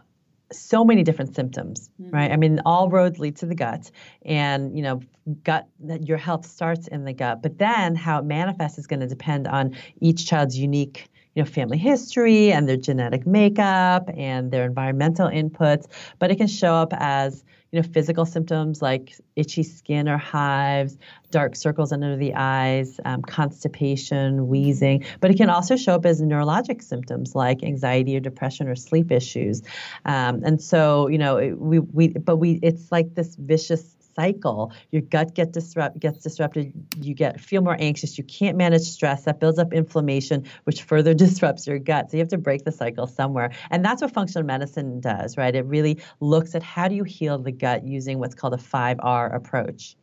[0.50, 2.10] so many different symptoms, mm-hmm.
[2.10, 2.30] right?
[2.30, 3.90] I mean, all roads lead to the gut,
[4.24, 5.00] and you know,
[5.44, 9.00] gut that your health starts in the gut, but then how it manifests is going
[9.00, 14.50] to depend on each child's unique you know family history and their genetic makeup and
[14.50, 15.86] their environmental inputs
[16.18, 20.98] but it can show up as you know, physical symptoms like itchy skin or hives,
[21.30, 26.20] dark circles under the eyes, um, constipation, wheezing, but it can also show up as
[26.20, 29.62] neurologic symptoms like anxiety or depression or sleep issues.
[30.04, 34.72] Um, and so, you know, we, we, but we, it's like this vicious cycle.
[34.90, 36.72] Your gut get disrupt, gets disrupted.
[37.00, 38.18] You get feel more anxious.
[38.18, 39.24] You can't manage stress.
[39.24, 42.10] That builds up inflammation, which further disrupts your gut.
[42.10, 43.52] So you have to break the cycle somewhere.
[43.70, 45.54] And that's what functional medicine does, right?
[45.54, 49.34] It really looks at how do you heal the gut using what's called a 5R
[49.34, 49.96] approach.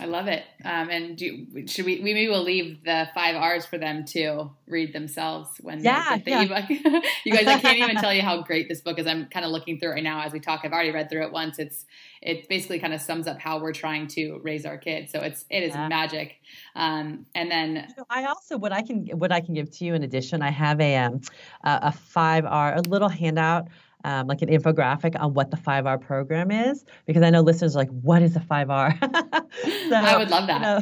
[0.00, 0.44] I love it.
[0.64, 4.50] Um, and do, should we, we maybe we'll leave the five R's for them to
[4.66, 6.58] read themselves when yeah, they get the yeah.
[6.58, 7.04] ebook.
[7.24, 9.06] you guys, I can't even tell you how great this book is.
[9.06, 10.60] I'm kind of looking through it right now as we talk.
[10.62, 11.58] I've already read through it once.
[11.58, 11.84] It's,
[12.22, 15.10] it basically kind of sums up how we're trying to raise our kids.
[15.10, 15.88] So it's, it is yeah.
[15.88, 16.36] magic.
[16.76, 19.94] Um, and then so I also, what I can, what I can give to you
[19.94, 21.20] in addition, I have a, um,
[21.64, 23.68] a five R, a little handout
[24.04, 27.80] um, like an infographic on what the 5R program is because I know listeners are
[27.80, 29.00] like, what is a 5R?
[29.88, 30.56] so, I would love that.
[30.56, 30.80] You know,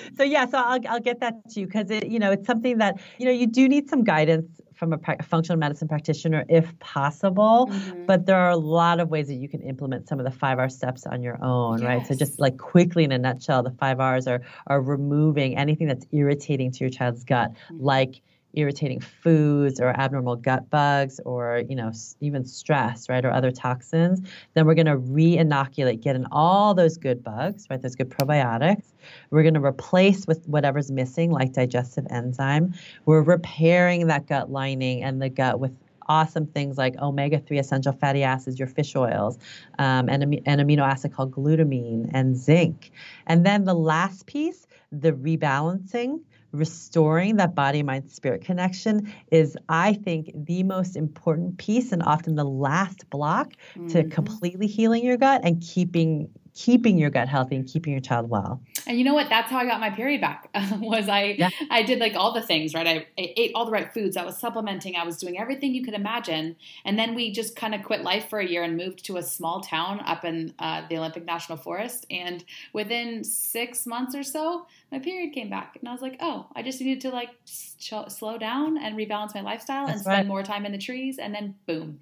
[0.16, 2.78] so yeah, so I'll, I'll get that to you because it, you know, it's something
[2.78, 7.68] that, you know, you do need some guidance from a, functional medicine practitioner if possible,
[7.70, 8.04] mm-hmm.
[8.06, 10.70] but there are a lot of ways that you can implement some of the 5R
[10.70, 11.86] steps on your own, yes.
[11.86, 12.06] right?
[12.06, 16.72] So just like quickly in a nutshell, the 5Rs are, are removing anything that's irritating
[16.72, 17.84] to your child's gut, mm-hmm.
[17.84, 18.22] like
[18.54, 24.20] irritating foods or abnormal gut bugs or you know even stress right or other toxins
[24.54, 28.84] then we're going to re-inoculate get in all those good bugs right those good probiotics
[29.30, 32.72] we're going to replace with whatever's missing like digestive enzyme
[33.06, 35.72] we're repairing that gut lining and the gut with
[36.08, 39.38] awesome things like omega-3 essential fatty acids, your fish oils,
[39.78, 42.90] um, and an amino acid called glutamine and zinc.
[43.26, 46.20] And then the last piece, the rebalancing,
[46.52, 52.34] restoring that body, mind, spirit connection is, I think, the most important piece and often
[52.34, 53.88] the last block mm-hmm.
[53.88, 58.28] to completely healing your gut and keeping keeping your gut healthy and keeping your child
[58.28, 58.60] well.
[58.86, 59.28] And you know what?
[59.28, 60.50] That's how I got my period back.
[60.80, 61.50] was I yeah.
[61.70, 62.86] I did like all the things, right?
[62.86, 64.16] I, I, ate all the right foods.
[64.16, 64.96] I was supplementing.
[64.96, 66.56] I was doing everything you could imagine.
[66.84, 69.22] And then we just kind of quit life for a year and moved to a
[69.22, 72.06] small town up in uh, the Olympic National Forest.
[72.10, 76.46] And within six months or so, my period came back, and I was like, oh,
[76.54, 80.18] I just needed to like ch- slow down and rebalance my lifestyle That's and spend
[80.18, 80.26] right.
[80.26, 81.18] more time in the trees.
[81.18, 82.00] And then boom.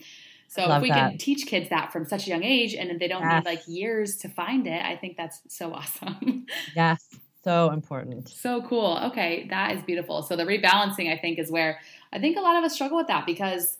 [0.51, 1.11] So Love if we that.
[1.11, 3.45] can teach kids that from such a young age and they don't yes.
[3.45, 6.47] need like years to find it, I think that's so awesome.
[6.75, 7.09] yes.
[7.45, 8.29] So important.
[8.29, 8.99] So cool.
[9.05, 10.23] Okay, that is beautiful.
[10.23, 11.79] So the rebalancing I think is where
[12.13, 13.79] I think a lot of us struggle with that because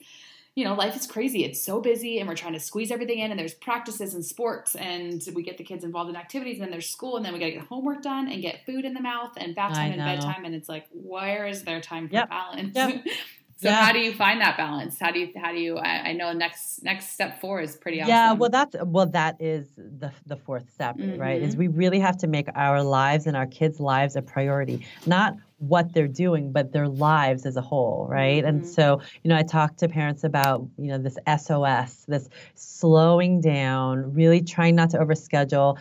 [0.57, 1.45] you know, life is crazy.
[1.45, 4.75] It's so busy and we're trying to squeeze everything in and there's practices and sports
[4.75, 7.39] and we get the kids involved in activities and then there's school and then we
[7.39, 10.01] got to get homework done and get food in the mouth and bath time and
[10.01, 12.31] bedtime and it's like where is there time for yep.
[12.31, 12.75] balance?
[12.77, 13.05] Yep.
[13.61, 13.85] So yeah.
[13.85, 14.99] how do you find that balance?
[14.99, 18.01] How do you how do you I, I, know next next step four is pretty
[18.01, 18.09] awesome.
[18.09, 21.21] Yeah, well that's well that is the the fourth step, mm-hmm.
[21.21, 21.43] right?
[21.43, 21.61] Is mm-hmm.
[21.61, 24.87] we really have to make our lives and our kids' lives a priority.
[25.05, 28.43] Not what they're doing, but their lives as a whole, right?
[28.43, 28.49] Mm-hmm.
[28.49, 33.43] And so, you know, I talk to parents about, you know, this SOS, this slowing
[33.43, 35.77] down, really trying not to overschedule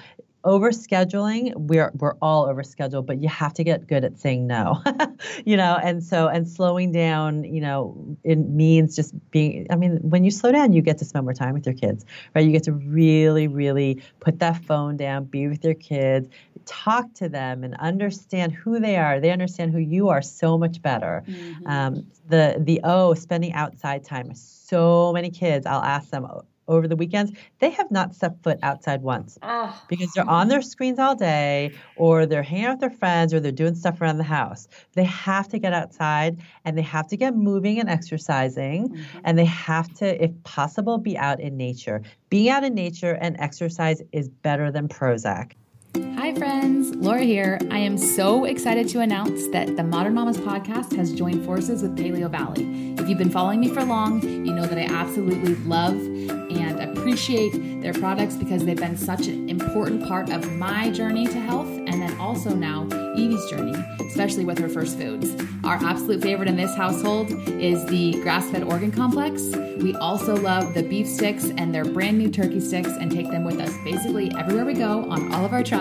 [0.46, 4.82] overscheduling we're we're all overscheduled but you have to get good at saying no
[5.46, 9.98] you know and so and slowing down you know it means just being i mean
[10.02, 12.46] when you slow down you get to spend more time with your kids right?
[12.46, 16.30] You get to really really put that phone down be with your kids
[16.66, 19.20] talk to them and understand who they are.
[19.20, 21.24] They understand who you are so much better.
[21.26, 21.68] Mm-hmm.
[21.68, 26.26] um, the the oh spending outside time so many kids i'll ask them
[26.70, 29.82] over the weekends, they have not stepped foot outside once oh.
[29.90, 33.40] because they're on their screens all day or they're hanging out with their friends or
[33.40, 34.68] they're doing stuff around the house.
[34.94, 39.20] They have to get outside and they have to get moving and exercising mm-hmm.
[39.24, 42.02] and they have to, if possible, be out in nature.
[42.30, 45.54] Being out in nature and exercise is better than Prozac.
[45.96, 46.96] Hi, friends.
[46.96, 47.58] Laura here.
[47.72, 51.98] I am so excited to announce that the Modern Mamas podcast has joined forces with
[51.98, 53.00] Paleovalley.
[53.00, 57.82] If you've been following me for long, you know that I absolutely love and appreciate
[57.82, 62.02] their products because they've been such an important part of my journey to health and
[62.02, 63.74] then also now Evie's journey,
[64.06, 65.36] especially with her first foods.
[65.64, 69.42] Our absolute favorite in this household is the grass fed organ complex.
[69.80, 73.44] We also love the beef sticks and their brand new turkey sticks and take them
[73.44, 75.79] with us basically everywhere we go on all of our travels.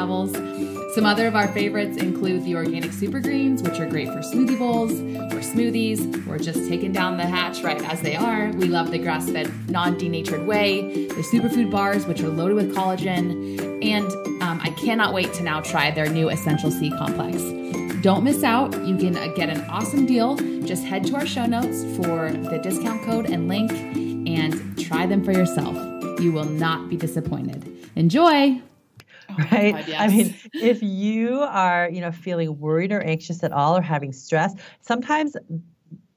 [0.98, 4.58] Some other of our favorites include the organic super greens, which are great for smoothie
[4.58, 8.50] bowls or smoothies, or just taking down the hatch right as they are.
[8.52, 12.74] We love the grass fed, non denatured whey, the superfood bars, which are loaded with
[12.74, 14.06] collagen, and
[14.42, 17.42] um, I cannot wait to now try their new Essential C complex.
[18.02, 18.72] Don't miss out.
[18.86, 20.36] You can uh, get an awesome deal.
[20.64, 23.70] Just head to our show notes for the discount code and link
[24.28, 25.76] and try them for yourself.
[26.20, 27.66] You will not be disappointed.
[27.94, 28.62] Enjoy.
[29.30, 29.72] Oh right?
[29.72, 30.00] God, yes.
[30.00, 34.12] I mean, if you are, you know, feeling worried or anxious at all or having
[34.12, 35.36] stress, sometimes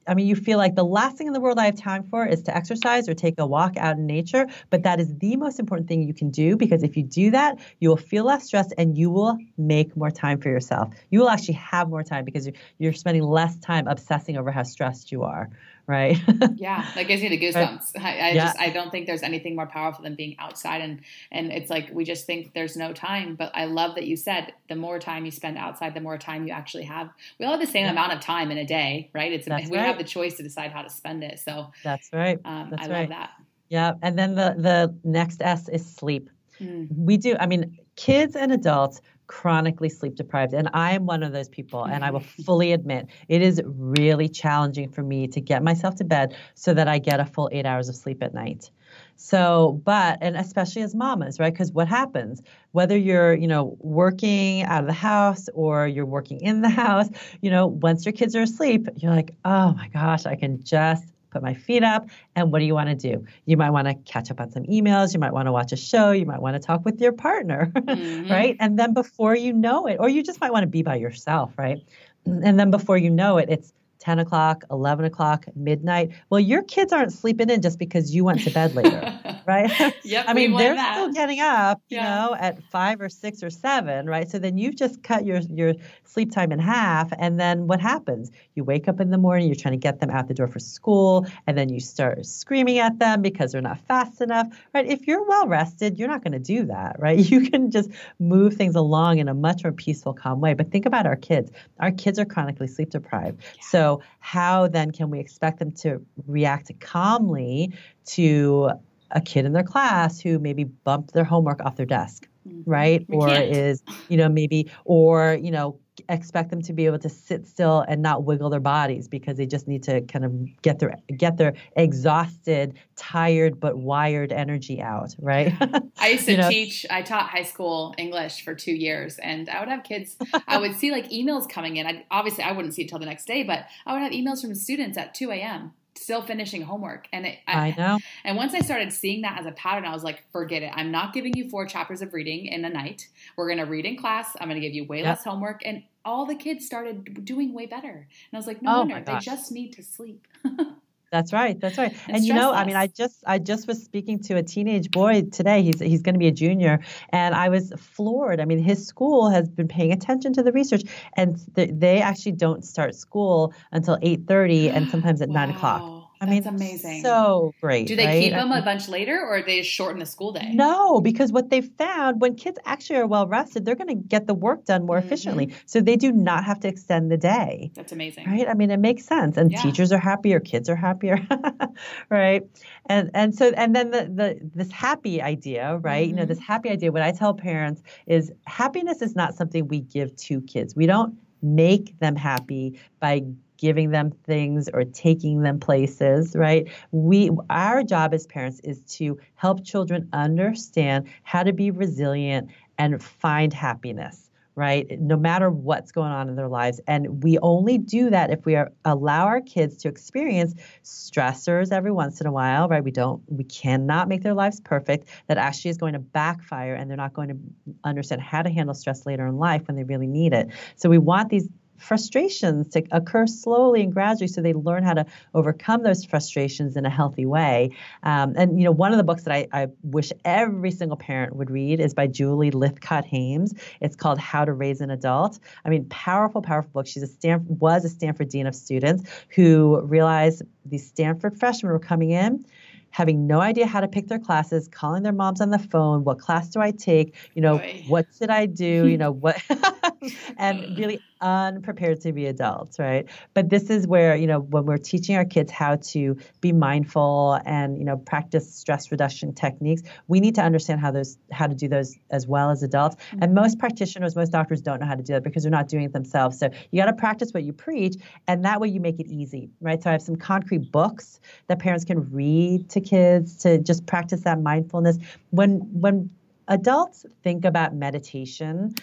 [0.06, 2.26] I mean, you feel like the last thing in the world I have time for
[2.26, 4.46] is to exercise or take a walk out in nature.
[4.70, 7.58] But that is the most important thing you can do because if you do that,
[7.78, 10.92] you will feel less stressed and you will make more time for yourself.
[11.10, 12.48] You will actually have more time because
[12.78, 15.50] you're spending less time obsessing over how stressed you are
[15.86, 16.18] right?
[16.56, 17.96] yeah, that gives me the goosebumps.
[17.98, 18.44] I, I yeah.
[18.46, 21.90] just I don't think there's anything more powerful than being outside and and it's like
[21.92, 23.34] we just think there's no time.
[23.34, 26.46] But I love that you said the more time you spend outside, the more time
[26.46, 27.10] you actually have.
[27.38, 27.92] We all have the same yeah.
[27.92, 29.32] amount of time in a day, right?
[29.32, 29.86] It's That's we right.
[29.86, 31.38] have the choice to decide how to spend it.
[31.38, 32.38] So That's right.
[32.44, 33.00] Um, That's I right.
[33.00, 33.30] love that.
[33.68, 36.28] Yeah, and then the the next S is sleep.
[36.60, 36.88] Mm.
[36.94, 37.36] We do.
[37.40, 40.52] I mean, kids and adults chronically sleep deprived.
[40.52, 41.84] And I am one of those people.
[41.84, 46.04] And I will fully admit it is really challenging for me to get myself to
[46.04, 48.70] bed so that I get a full eight hours of sleep at night.
[49.16, 51.52] So, but, and especially as mamas, right?
[51.52, 56.40] Because what happens, whether you're, you know, working out of the house or you're working
[56.40, 57.08] in the house,
[57.40, 61.11] you know, once your kids are asleep, you're like, oh my gosh, I can just
[61.32, 63.24] put my feet up, and what do you want to do?
[63.46, 65.76] You might want to catch up on some emails, you might want to watch a
[65.76, 68.30] show, you might want to talk with your partner, mm-hmm.
[68.30, 68.56] right?
[68.60, 71.52] And then before you know it, or you just might want to be by yourself,
[71.56, 71.82] right?
[72.24, 76.10] And then before you know it, it's 10 o'clock, 11 o'clock, midnight.
[76.28, 79.18] Well, your kids aren't sleeping in just because you went to bed later.
[79.46, 79.94] right?
[80.04, 80.94] Yep, I mean, they're that.
[80.94, 82.04] still getting up, you Yeah.
[82.04, 84.28] know, at five or six or seven, right?
[84.28, 85.74] So then you've just cut your your
[86.04, 88.30] sleep time in half, and then what happens?
[88.54, 90.58] You wake up in the morning, you're trying to get them out the door for
[90.58, 94.86] school, and then you start screaming at them because they're not fast enough, right?
[94.86, 97.18] If you're well rested, you're not going to do that, right?
[97.32, 100.52] You can just move things along in a much more peaceful, calm way.
[100.52, 101.50] But think about our kids.
[101.80, 103.40] Our kids are chronically sleep deprived.
[103.60, 107.72] So how then can we expect them to react calmly
[108.06, 108.70] to
[109.12, 112.68] a kid in their class who maybe bumped their homework off their desk, mm-hmm.
[112.68, 113.04] right?
[113.08, 113.54] We or can't.
[113.56, 117.84] is, you know, maybe, or, you know, expect them to be able to sit still
[117.86, 121.36] and not wiggle their bodies because they just need to kind of get their get
[121.36, 125.54] their exhausted, tired but wired energy out, right?
[125.98, 129.48] I used to You know- teach, I taught high school English for two years, and
[129.48, 130.16] I would have kids,
[130.48, 131.86] I would see like emails coming in.
[131.86, 134.40] I, obviously, I wouldn't see it till the next day, but I would have emails
[134.40, 135.72] from students at 2 a.m.
[135.94, 137.06] still finishing homework.
[137.12, 137.98] And it, I know.
[138.24, 140.70] And once I started seeing that as a pattern, I was like, forget it.
[140.74, 143.08] I'm not giving you four chapters of reading in a night.
[143.36, 144.30] We're going to read in class.
[144.40, 145.06] I'm going to give you way Yep.
[145.06, 145.62] less homework.
[145.64, 147.88] And all the kids started doing way better.
[147.88, 149.02] And I was like, no Oh wonder.
[149.04, 150.26] They just need to sleep.
[151.12, 151.60] That's right.
[151.60, 151.92] That's right.
[152.06, 152.74] And And, you know, I mean.
[152.74, 155.62] I just I just was speaking to a teenage boy today.
[155.62, 158.40] He's he's going to be a junior, and I was floored.
[158.40, 160.84] I mean, his school has been paying attention to the research,
[161.14, 166.01] and th- they actually don't start school until eight thirty, and sometimes at nine o'clock.
[166.22, 167.02] Wow, I mean, that's amazing.
[167.02, 167.86] So great.
[167.88, 168.20] Do they right?
[168.20, 170.52] keep them a bunch later or they shorten the school day?
[170.54, 174.26] No, because what they've found when kids actually are well rested, they're going to get
[174.26, 175.04] the work done more Mhm.
[175.04, 175.52] efficiently.
[175.66, 177.70] So they do not have to extend the day.
[177.74, 178.26] That's amazing.
[178.26, 178.48] Right?
[178.48, 179.36] I mean, it makes sense.
[179.36, 179.60] And Yeah.
[179.60, 181.18] teachers are happier, kids are happier.
[182.10, 182.42] right?
[182.86, 186.06] And and so and then the the this happy idea, right?
[186.06, 189.80] You know, this happy idea, what I tell parents is happiness is not something we
[189.80, 190.76] give to kids.
[190.76, 193.22] We don't make them happy by
[193.62, 196.68] giving them things or taking them places, right?
[196.90, 203.00] We our job as parents is to help children understand how to be resilient and
[203.00, 205.00] find happiness right?
[205.00, 206.78] No matter what's going on in their lives.
[206.86, 210.54] And we only do that if we are, allow our kids to experience
[210.84, 212.84] stressors every once in a while, right?
[212.84, 215.08] We don't, we cannot make their lives perfect.
[215.28, 217.36] That actually is going to backfire and they're not going to
[217.84, 220.48] understand how to handle stress later in life when they really need it.
[220.76, 221.48] So we want these
[221.82, 225.04] frustrations to occur slowly and gradually so they learn how to
[225.34, 227.70] overcome those frustrations in a healthy way.
[228.02, 231.36] Um, and, you know, one of the books that I, I wish every single parent
[231.36, 233.54] would read is by Julie Lythcott-Haims.
[233.80, 235.38] It's called How to Raise an Adult.
[235.64, 236.86] I mean, powerful, powerful book.
[236.86, 241.78] She's a Stanford, was a Stanford Dean of Students who realized these Stanford freshmen were
[241.78, 242.44] coming in
[242.92, 246.18] having no idea how to pick their classes, calling their moms on the phone, what
[246.18, 247.14] class do I take?
[247.34, 247.84] You know, Boy.
[247.88, 248.86] what should I do?
[248.86, 249.42] You know, what
[250.36, 253.08] and really unprepared to be adults, right?
[253.34, 257.38] But this is where, you know, when we're teaching our kids how to be mindful
[257.46, 261.54] and, you know, practice stress reduction techniques, we need to understand how those how to
[261.54, 262.96] do those as well as adults.
[263.12, 263.34] And mm-hmm.
[263.34, 265.92] most practitioners, most doctors don't know how to do that because they're not doing it
[265.92, 266.38] themselves.
[266.38, 267.96] So you got to practice what you preach
[268.26, 269.82] and that way you make it easy, right?
[269.82, 274.22] So I have some concrete books that parents can read to kids to just practice
[274.22, 274.98] that mindfulness.
[275.30, 276.10] When when
[276.48, 278.74] adults think about meditation.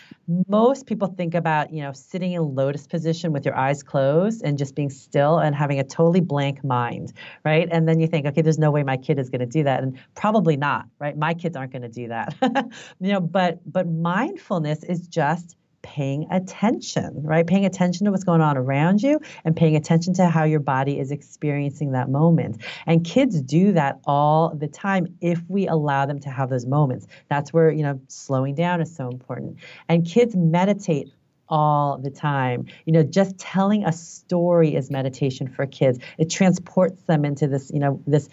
[0.48, 4.58] Most people think about you know sitting in lotus position with your eyes closed and
[4.58, 7.68] just being still and having a totally blank mind right?
[7.72, 9.84] And then you think okay there's no way my kid is going to do that.
[9.84, 11.18] And probably not right?
[11.18, 12.36] My kids aren't going to do that.
[13.00, 15.56] You know but but mindfulness is just
[15.96, 17.48] paying attention, right?
[17.48, 21.00] Paying attention to what's going on around you and paying attention to how your body
[21.00, 22.62] is experiencing that moment.
[22.86, 27.08] And kids do that all the time if we allow them to have those moments.
[27.28, 29.58] That's where, you know, slowing down is so important.
[29.88, 31.12] And kids meditate
[31.50, 32.66] all the time.
[32.86, 36.00] You know, just telling a story is meditation for kids.
[36.18, 38.30] It transports them into this, you know, this,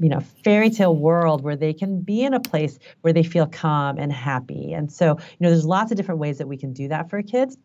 [0.00, 3.46] you know, fairy tale world where they can be in a place where they feel
[3.46, 4.72] calm and happy.
[4.72, 7.22] And so, you know, there's lots of different ways that we can do that for
[7.22, 7.56] kids.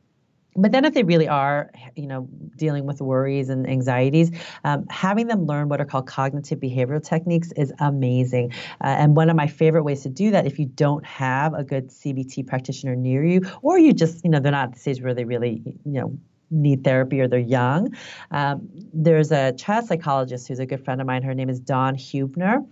[0.56, 4.32] But then, if they really are, you know, dealing with worries and anxieties,
[4.64, 8.52] um, having them learn what are called cognitive behavioral techniques is amazing.
[8.84, 11.64] Uh, and one of my favorite ways to do that, if you don't have a
[11.64, 15.02] good CBT practitioner near you, or you just, you know, they're not at the stage
[15.02, 16.18] where they really, you know,
[16.52, 17.96] need therapy or they're young.
[18.32, 21.24] Um, there's a child psychologist who's a good friend of mine.
[21.24, 22.66] Her name is Dawn Huebner,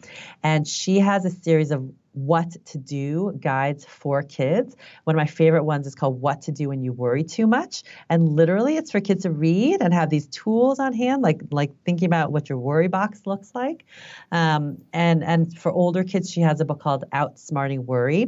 [0.44, 4.76] and she has a series of what to do guides for kids.
[5.06, 7.84] One of my favorite ones is called What to Do When You Worry Too Much.
[8.10, 11.72] And literally it's for kids to read and have these tools on hand, like like
[11.86, 13.86] thinking about what your worry box looks like.
[14.32, 18.28] Um, and and for older kids, she has a book called Outsmarting Worry.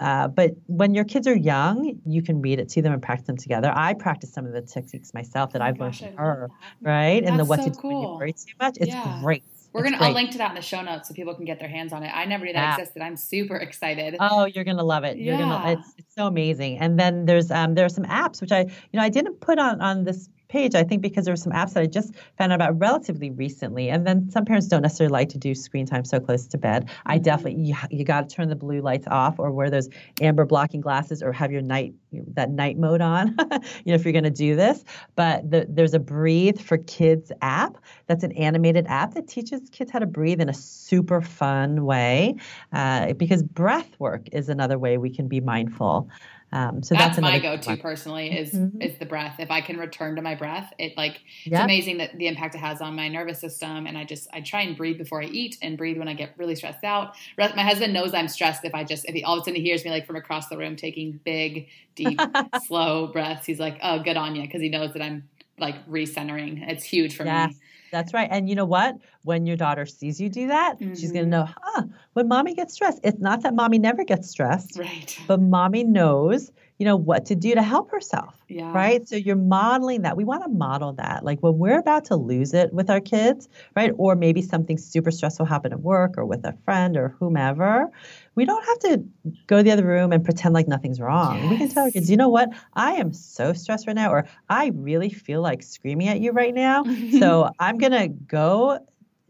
[0.00, 3.26] Uh, but when your kids are young, you can read it to them and practice
[3.26, 3.70] them together.
[3.74, 6.50] I practice some of the techniques myself that Oh I've learned gosh, I from her,
[6.82, 7.22] right?
[7.24, 8.18] and the That's what so to do when you cool.
[8.18, 8.76] worry too much.
[8.80, 9.16] It's Yeah.
[9.20, 9.44] great.
[9.72, 9.98] We're gonna.
[10.00, 12.02] I'll link to that in the show notes so people can get their hands on
[12.02, 12.10] it.
[12.14, 12.82] I never knew that yeah.
[12.82, 13.02] existed.
[13.02, 14.16] I'm super excited.
[14.20, 15.16] Oh, you're gonna love it.
[15.16, 15.40] You're yeah.
[15.40, 15.72] gonna.
[15.72, 16.78] It's, it's so amazing.
[16.78, 19.58] And then there's um there are some apps which I you know I didn't put
[19.58, 22.52] on on this page, I think because there were some apps that I just found
[22.52, 23.88] out about relatively recently.
[23.88, 26.86] And then some parents don't necessarily like to do screen time so close to bed.
[26.86, 27.10] Mm-hmm.
[27.10, 29.88] I definitely, you, you got to turn the blue lights off or wear those
[30.20, 33.28] amber blocking glasses or have your night, that night mode on,
[33.84, 34.84] you know, if you're going to do this.
[35.16, 39.90] But the, there's a Breathe for Kids app that's an animated app that teaches kids
[39.90, 42.36] how to breathe in a super fun way
[42.74, 46.10] uh, because breath work is another way we can be mindful.
[46.52, 47.78] Um, so that's, that's my go-to one.
[47.78, 48.82] personally is mm-hmm.
[48.82, 49.36] is the breath.
[49.38, 52.58] If I can return to my breath, it like it's amazing that the impact it
[52.58, 53.86] has on my nervous system.
[53.86, 56.34] And I just I try and breathe before I eat and breathe when I get
[56.36, 57.14] really stressed out.
[57.38, 59.62] My husband knows I'm stressed if I just if he all of a sudden he
[59.62, 62.20] hears me like from across the room taking big, deep,
[62.66, 63.46] slow breaths.
[63.46, 65.28] He's like, "Oh, good on you," because he knows that I'm
[65.58, 66.68] like recentering.
[66.68, 67.50] It's huge for yes.
[67.50, 67.56] me.
[67.92, 68.28] That's right.
[68.30, 68.96] And you know what?
[69.22, 70.94] When your daughter sees you do that, mm-hmm.
[70.94, 71.82] she's going to know, huh,
[72.14, 75.16] when mommy gets stressed, it's not that mommy never gets stressed, right.
[75.28, 76.50] but mommy knows,
[76.82, 78.34] you know, what to do to help herself.
[78.48, 78.72] Yeah.
[78.72, 79.06] Right.
[79.06, 80.16] So you're modeling that.
[80.16, 81.24] We want to model that.
[81.24, 83.92] Like when we're about to lose it with our kids, right?
[83.98, 87.88] Or maybe something super stressful happened at work or with a friend or whomever,
[88.34, 89.04] we don't have to
[89.46, 91.38] go to the other room and pretend like nothing's wrong.
[91.38, 91.50] Yes.
[91.50, 92.48] We can tell our kids, you know what?
[92.74, 96.52] I am so stressed right now, or I really feel like screaming at you right
[96.52, 96.82] now.
[97.20, 98.80] so I'm going to go,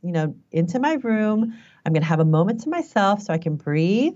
[0.03, 1.53] you know, into my room.
[1.85, 4.15] I'm going to have a moment to myself so I can breathe,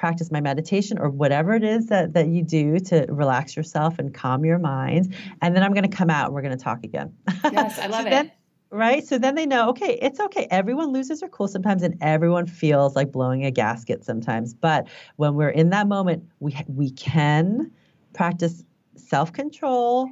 [0.00, 4.14] practice my meditation or whatever it is that, that you do to relax yourself and
[4.14, 5.14] calm your mind.
[5.42, 7.14] And then I'm going to come out and we're going to talk again.
[7.52, 8.10] Yes, I love so it.
[8.10, 8.32] Then,
[8.70, 9.06] right?
[9.06, 10.48] So then they know, okay, it's okay.
[10.50, 14.54] Everyone loses their cool sometimes, and everyone feels like blowing a gasket sometimes.
[14.54, 17.70] But when we're in that moment, we we can
[18.14, 18.64] practice
[18.96, 20.08] self control,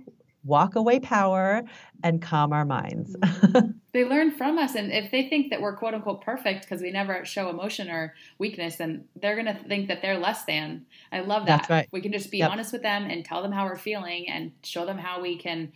[0.48, 1.62] walk away power,
[2.02, 3.14] and calm our minds.
[3.16, 3.70] Mm-hmm.
[3.92, 6.90] they learn from us, and if they think that we're quote unquote perfect because we
[6.90, 10.86] never show emotion or weakness, then they're gonna think that they're less than.
[11.12, 11.58] I love that.
[11.58, 11.88] That's right.
[11.92, 12.50] We can just be yep.
[12.50, 15.72] honest with them and tell them how we're feeling, and show them how we can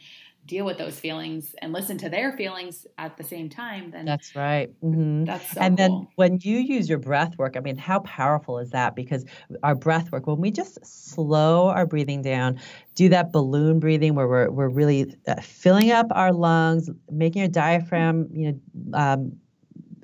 [0.46, 4.34] deal with those feelings and listen to their feelings at the same time then that's
[4.34, 5.24] right mm-hmm.
[5.24, 5.88] that's so and cool.
[5.88, 9.24] then when you use your breath work i mean how powerful is that because
[9.62, 12.58] our breath work when we just slow our breathing down
[12.96, 17.48] do that balloon breathing where we're, we're really uh, filling up our lungs making our
[17.48, 19.32] diaphragm you know um,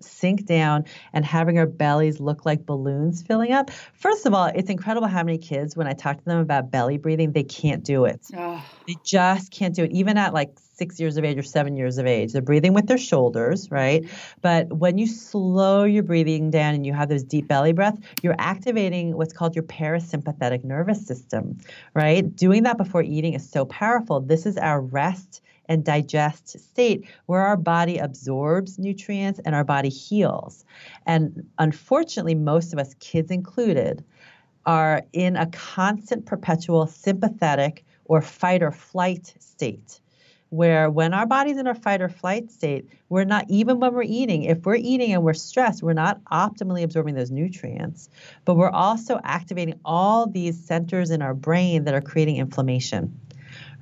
[0.01, 3.71] sink down and having our bellies look like balloons filling up.
[3.95, 6.99] First of all, it's incredible how many kids, when I talk to them about belly
[6.99, 8.21] breathing, they can't do it.
[8.37, 8.65] Oh.
[8.87, 11.99] They just can't do it, even at like six years of age or seven years
[11.99, 12.33] of age.
[12.33, 14.09] They're breathing with their shoulders, right?
[14.41, 18.37] But when you slow your breathing down and you have those deep belly breaths, you're
[18.39, 21.59] activating what's called your parasympathetic nervous system,
[21.95, 22.35] right?
[22.35, 24.21] Doing that before eating is so powerful.
[24.21, 29.89] This is our rest and digest state where our body absorbs nutrients and our body
[29.89, 30.65] heals.
[31.07, 34.05] And unfortunately, most of us, kids included,
[34.67, 40.01] are in a constant, perpetual sympathetic or fight or flight state.
[40.51, 44.03] Where when our body's in our fight or flight state, we're not, even when we're
[44.03, 48.09] eating, if we're eating and we're stressed, we're not optimally absorbing those nutrients,
[48.47, 53.15] but we're also activating all these centers in our brain that are creating inflammation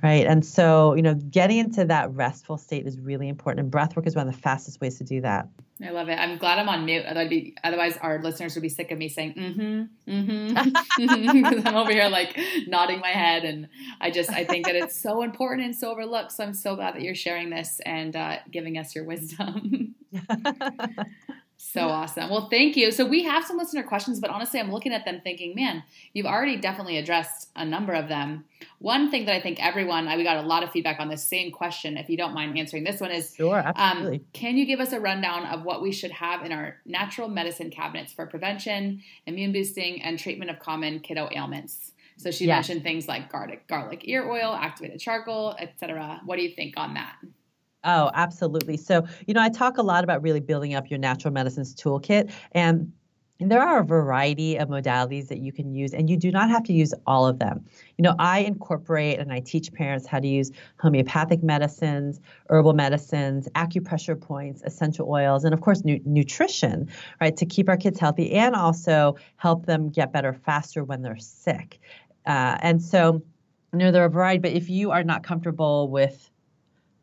[0.03, 0.25] right?
[0.25, 3.61] And so, you know, getting into that restful state is really important.
[3.61, 5.47] And breath work is one of the fastest ways to do that.
[5.85, 6.15] I love it.
[6.15, 7.03] I'm glad I'm on mute.
[7.29, 12.09] Be, otherwise, our listeners would be sick of me saying "mm-hmm, mm-hmm." I'm over here
[12.09, 13.67] like nodding my head, and
[14.01, 16.31] I just I think that it's so important and so overlooked.
[16.31, 19.93] So I'm so glad that you're sharing this and uh, giving us your wisdom.
[21.59, 22.29] So awesome.
[22.29, 22.91] Well, thank you.
[22.91, 25.83] So we have some listener questions, but honestly, I'm looking at them thinking, man,
[26.13, 28.45] you've already definitely addressed a number of them.
[28.77, 31.23] One thing that I think everyone, I, we got a lot of feedback on this
[31.23, 31.97] same question.
[31.97, 34.17] If you don't mind answering this one, is sure, um, absolutely.
[34.17, 37.27] Um, can you give us a rundown of what we should have in our natural
[37.27, 41.93] medicine cabinets for prevention, immune boosting, and treatment of common kiddo ailments?
[42.17, 42.67] So she yes.
[42.67, 46.21] mentioned things like garlic, garlic ear oil, activated charcoal, etc.
[46.23, 47.15] What do you think on that?
[47.87, 48.77] Oh, absolutely.
[48.77, 52.31] So, you know, I talk a lot about really building up your natural medicines toolkit
[52.51, 52.91] and
[53.39, 56.63] there are a variety of modalities that you can use, and you do not have
[56.63, 57.63] to use all of them.
[57.99, 62.19] You know, I incorporate and I teach parents how to use homeopathic medicines,
[62.49, 66.89] herbal medicines, acupressure points, essential oils, and of course, nu- nutrition,
[67.21, 71.17] right, to keep our kids healthy and also help them get better faster when they're
[71.17, 71.79] sick.
[72.25, 73.21] Uh, and so,
[73.71, 76.31] you know, there are a variety, but if you are not comfortable with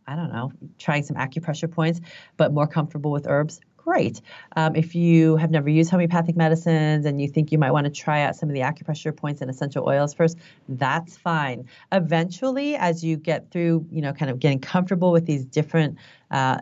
[0.06, 2.00] I don't know, trying some acupressure points,
[2.36, 4.20] but more comfortable with herbs, great.
[4.56, 7.90] Um, if you have never used homeopathic medicines and you think you might want to
[7.90, 10.38] try out some of the acupressure points and essential oils first,
[10.68, 11.68] that's fine.
[11.92, 15.98] Eventually, as you get through, you know, kind of getting comfortable with these different
[16.30, 16.58] uh,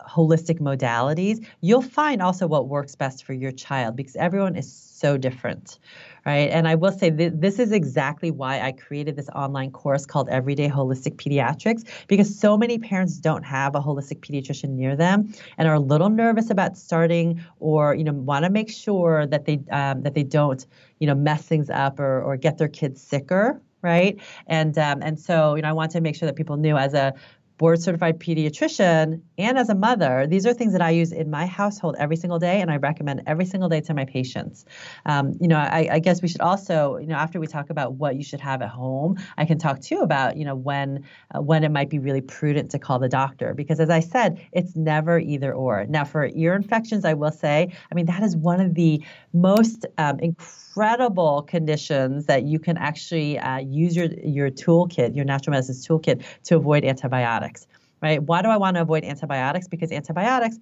[0.00, 5.16] holistic modalities, you'll find also what works best for your child because everyone is so
[5.16, 5.78] different,
[6.26, 6.50] right?
[6.50, 10.28] And I will say th- this is exactly why I created this online course called
[10.28, 15.68] Everyday Holistic Pediatrics because so many parents don't have a holistic pediatrician near them and
[15.68, 19.60] are a little nervous about starting or you know want to make sure that they
[19.70, 20.66] um, that they don't
[20.98, 24.18] you know mess things up or or get their kids sicker right?
[24.48, 26.92] And um, and so you know I want to make sure that people knew as
[26.92, 27.14] a
[27.58, 31.46] board certified pediatrician and as a mother, these are things that I use in my
[31.46, 34.64] household every single day, and I recommend every single day to my patients.
[35.04, 37.94] Um, you know, I, I, guess we should also, you know, after we talk about
[37.94, 41.04] what you should have at home, I can talk too about, you know, when
[41.34, 44.40] uh, when it might be really prudent to call the doctor because, as I said,
[44.52, 45.84] it's never either or.
[45.86, 49.02] Now, for ear infections, I will say, I mean, that is one of the
[49.36, 55.52] most um, incredible conditions that you can actually uh, use your your toolkit, your natural
[55.52, 57.66] medicines toolkit, to avoid antibiotics,
[58.02, 58.22] right?
[58.22, 59.68] Why do I want to avoid antibiotics?
[59.68, 60.58] Because antibiotics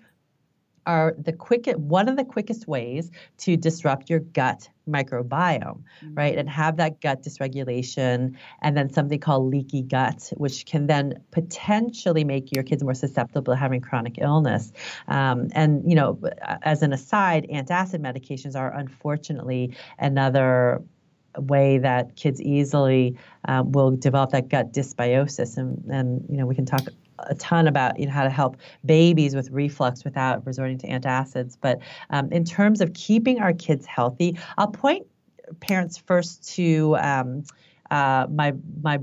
[0.87, 6.15] are the quickest one of the quickest ways to disrupt your gut microbiome mm-hmm.
[6.15, 6.37] right?
[6.37, 12.25] And have that gut dysregulation and then something called leaky gut which can then potentially
[12.25, 14.73] make your kids more susceptible to having chronic illness.
[15.09, 16.19] Um, and you know
[16.63, 20.83] as an aside antacid medications are unfortunately another
[21.39, 23.17] way that kids easily
[23.49, 25.57] uh, will develop that gut dysbiosis.
[25.57, 26.83] And, and you know we can talk
[27.19, 31.57] a ton about you know how to help babies with reflux without resorting to antacids
[31.61, 31.79] but
[32.11, 35.07] um, in terms of keeping our kids healthy i'll point
[35.61, 37.43] parents first to um,
[37.91, 38.53] uh, my
[38.83, 38.99] my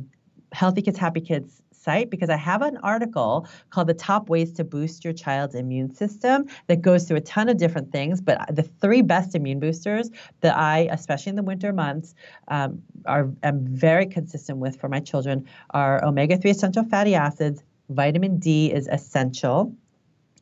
[0.51, 4.63] healthy kids happy kids site because I have an article called The Top Ways to
[4.63, 8.21] Boost Your Child's Immune System that goes through a ton of different things.
[8.21, 10.09] But the three best immune boosters
[10.41, 12.13] that I, especially in the winter months,
[12.49, 17.63] um, are am very consistent with for my children are omega 3 essential fatty acids,
[17.91, 19.73] vitamin D is essential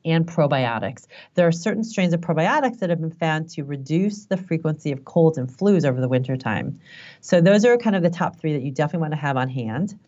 [0.05, 1.07] and probiotics.
[1.35, 5.05] There are certain strains of probiotics that have been found to reduce the frequency of
[5.05, 6.79] colds and flus over the winter time.
[7.21, 9.49] So those are kind of the top 3 that you definitely want to have on
[9.49, 9.99] hand.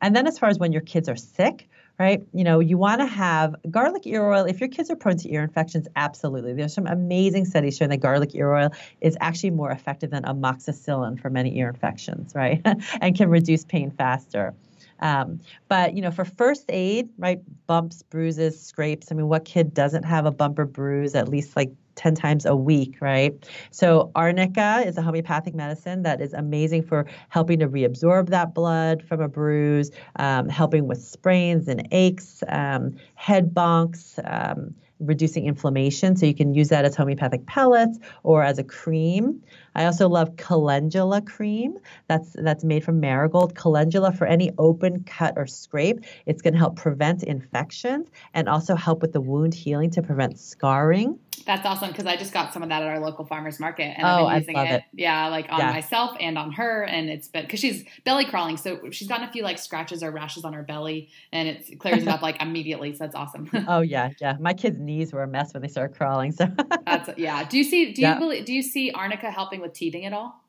[0.00, 1.68] And then as far as when your kids are sick,
[1.98, 2.22] right?
[2.32, 4.44] You know, you want to have garlic ear oil.
[4.44, 6.54] If your kids are prone to ear infections, absolutely.
[6.54, 8.70] There's some amazing studies showing that garlic ear oil
[9.00, 12.60] is actually more effective than amoxicillin for many ear infections, right?
[13.00, 14.54] and can reduce pain faster.
[15.00, 19.10] Um, but you know, for first aid, right, bumps, bruises, scrapes.
[19.10, 22.46] I mean, what kid doesn't have a bump or bruise at least like 10 times
[22.46, 23.34] a week, right?
[23.70, 29.02] So, arnica is a homeopathic medicine that is amazing for helping to reabsorb that blood
[29.02, 34.18] from a bruise, um, helping with sprains and aches, um, head bonks.
[34.24, 36.16] Um, reducing inflammation.
[36.16, 39.42] So you can use that as homeopathic pellets or as a cream.
[39.74, 41.78] I also love calendula cream.
[42.08, 43.54] That's that's made from marigold.
[43.54, 46.00] Calendula for any open cut or scrape.
[46.26, 50.38] It's going to help prevent infections and also help with the wound healing to prevent
[50.38, 51.18] scarring.
[51.46, 54.06] That's awesome because I just got some of that at our local farmers market and
[54.06, 55.70] oh, I've been using it, it, Yeah, like on yeah.
[55.70, 59.32] myself and on her, and it's been because she's belly crawling, so she's gotten a
[59.32, 62.92] few like scratches or rashes on her belly, and it clears it up like immediately.
[62.92, 63.50] So that's awesome.
[63.68, 64.36] oh yeah, yeah.
[64.40, 66.32] My kids' knees were a mess when they started crawling.
[66.32, 66.48] So
[66.86, 67.44] that's yeah.
[67.44, 67.92] Do you see?
[67.92, 68.18] Do you yeah.
[68.18, 68.44] believe?
[68.44, 70.44] Do you see arnica helping with teething at all?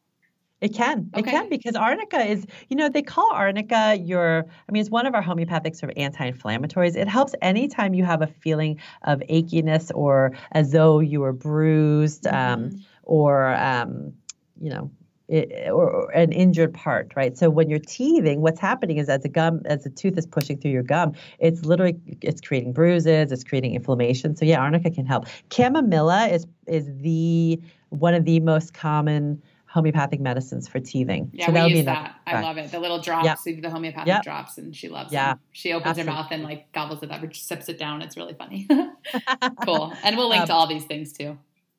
[0.62, 1.10] It can.
[1.16, 1.30] Okay.
[1.30, 5.06] It can because arnica is, you know, they call arnica your, I mean, it's one
[5.06, 6.96] of our homeopathic sort of anti inflammatories.
[6.96, 12.28] It helps anytime you have a feeling of achiness or as though you were bruised
[12.28, 12.78] um, mm-hmm.
[13.04, 14.14] or, um,
[14.60, 14.92] you know,
[15.30, 17.38] it, or, or, an injured part, right?
[17.38, 20.58] So when you're teething, what's happening is as the gum, as the tooth is pushing
[20.58, 24.36] through your gum, it's literally it's creating bruises, it's creating inflammation.
[24.36, 25.28] So yeah, arnica can help.
[25.50, 31.30] Chamomilla is is the one of the most common homeopathic medicines for teething.
[31.32, 32.16] Yeah, so we use that.
[32.26, 32.72] I love it.
[32.72, 33.62] The little drops, yep.
[33.62, 34.24] the homeopathic yep.
[34.24, 35.34] drops, and she loves yeah.
[35.34, 35.40] them.
[35.52, 36.12] She opens Absolutely.
[36.12, 38.02] her mouth and like gobbles it up or sips it down.
[38.02, 38.68] It's really funny.
[39.66, 39.94] cool.
[40.04, 41.38] And we'll link um, to all these things too.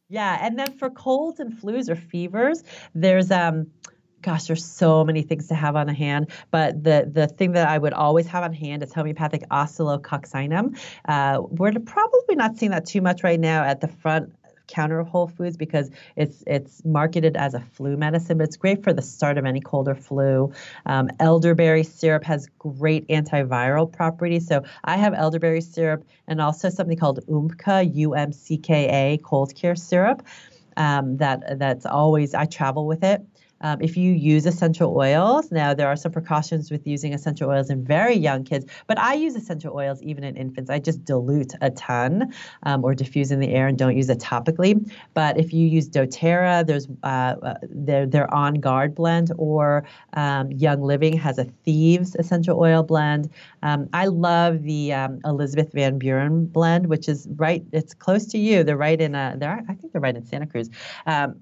[0.09, 2.62] Yeah, and then for colds and flus or fevers,
[2.95, 3.66] there's um
[4.22, 6.30] gosh, there's so many things to have on hand.
[6.51, 10.78] But the the thing that I would always have on hand is homeopathic oscillococcinum.
[11.07, 14.32] Uh, we're probably not seeing that too much right now at the front
[14.70, 18.82] counter of Whole Foods because it's it's marketed as a flu medicine, but it's great
[18.82, 20.52] for the start of any cold or flu.
[20.86, 24.46] Um, elderberry syrup has great antiviral properties.
[24.46, 30.22] So I have elderberry syrup and also something called Umcka, U-M-C-K-A, cold care syrup.
[30.76, 33.22] Um, that that's always I travel with it.
[33.61, 37.70] Um, if you use essential oils, now there are some precautions with using essential oils
[37.70, 40.70] in very young kids, but I use essential oils even in infants.
[40.70, 42.32] I just dilute a ton
[42.62, 44.90] um, or diffuse in the air and don't use it topically.
[45.14, 47.06] But if you use doTERRA, there's uh,
[47.42, 49.84] uh, their, their On Guard blend, or
[50.14, 53.30] um, Young Living has a Thieves essential oil blend.
[53.62, 58.38] Um, I love the um, Elizabeth Van Buren blend, which is right, it's close to
[58.38, 58.64] you.
[58.64, 60.70] They're right in, a, they're, I think they're right in Santa Cruz.
[61.06, 61.36] Um,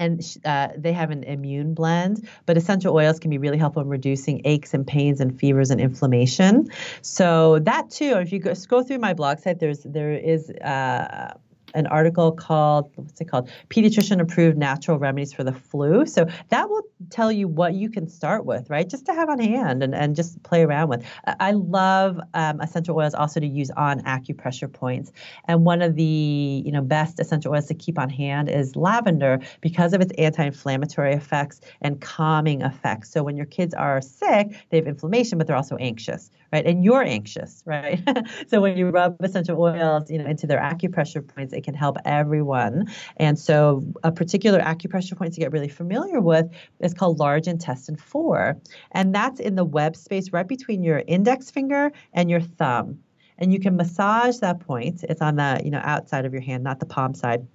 [0.00, 2.28] and uh, they have an immune blend.
[2.46, 5.80] But essential oils can be really helpful in reducing aches and pains and fevers and
[5.80, 6.68] inflammation.
[7.02, 10.50] So that too, if you go, scroll through my blog site, there's there is.
[10.50, 11.34] Uh,
[11.74, 13.50] an article called what's it called?
[13.68, 16.06] Pediatrician approved natural remedies for the flu.
[16.06, 18.88] So that will tell you what you can start with right?
[18.88, 21.04] Just to have on hand and, and just play around with.
[21.24, 25.12] I love um, essential oils also to use on acupressure points.
[25.46, 29.40] And one of the you know best essential oils to keep on hand is lavender
[29.60, 33.10] because of its anti-inflammatory effects and calming effects.
[33.10, 36.66] So when your kids are sick they have inflammation but they're also anxious right?
[36.66, 38.00] And you're anxious, right?
[38.48, 41.96] so when you rub essential oils, you know, into their acupressure points, it can help
[42.04, 42.86] everyone.
[43.16, 47.96] And so a particular acupressure point to get really familiar with is called large intestine
[47.96, 48.56] 4.
[48.92, 52.98] And that's in the web space right between your index finger and your thumb.
[53.38, 55.02] And you can massage that point.
[55.08, 57.46] It's on the, you know, outside of your hand, not the palm side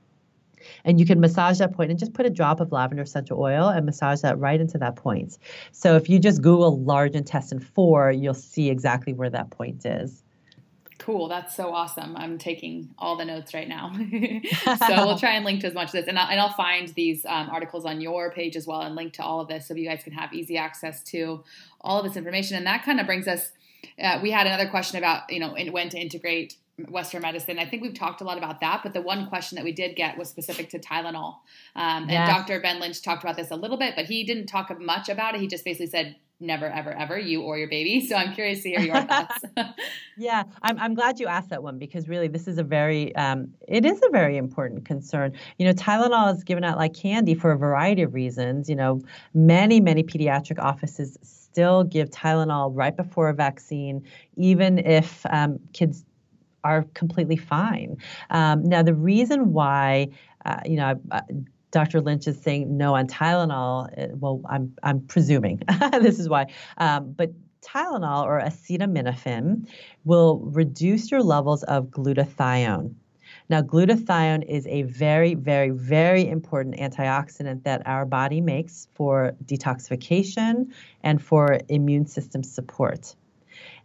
[0.83, 3.69] and you can massage that point and just put a drop of lavender essential oil
[3.69, 5.37] and massage that right into that point.
[5.71, 10.23] So if you just Google large intestine 4, you'll see exactly where that point is.
[10.97, 11.27] Cool.
[11.27, 12.15] That's so awesome.
[12.15, 13.91] I'm taking all the notes right now.
[14.63, 16.07] so we'll try and link to as much of this.
[16.07, 19.13] And I'll, and I'll find these um, articles on your page as well and link
[19.13, 21.43] to all of this so you guys can have easy access to
[21.81, 22.55] all of this information.
[22.57, 23.51] And that kind of brings us,
[24.01, 26.55] uh, we had another question about, you know, when to integrate
[26.89, 27.57] Western medicine.
[27.57, 29.95] I think we've talked a lot about that, but the one question that we did
[29.95, 31.35] get was specific to Tylenol.
[31.75, 32.29] Um, and yes.
[32.29, 32.59] Dr.
[32.59, 35.41] Ben Lynch talked about this a little bit, but he didn't talk much about it.
[35.41, 38.05] He just basically said, never, ever, ever, you or your baby.
[38.05, 39.45] So I'm curious to hear your thoughts.
[40.17, 43.53] yeah, I'm, I'm glad you asked that one because really this is a very, um,
[43.69, 45.31] it is a very important concern.
[45.57, 48.69] You know, Tylenol is given out like candy for a variety of reasons.
[48.69, 49.01] You know,
[49.33, 54.03] many, many pediatric offices still give Tylenol right before a vaccine,
[54.35, 56.03] even if um, kids
[56.65, 57.97] are completely fine.
[58.31, 60.09] Um, now, the reason why,
[60.45, 60.99] uh, you know,
[61.71, 62.01] Dr.
[62.01, 63.87] Lynch is saying no on Tylenol.
[63.97, 65.61] Uh, well, I'm I'm presuming
[66.01, 66.47] this is why,
[66.77, 69.67] um, but Tylenol or acetaminophen
[70.03, 72.93] will reduce your levels of glutathione.
[73.49, 80.71] Now, glutathione is a very, very, very important antioxidant that our body makes for detoxification
[81.03, 83.15] and for immune system support.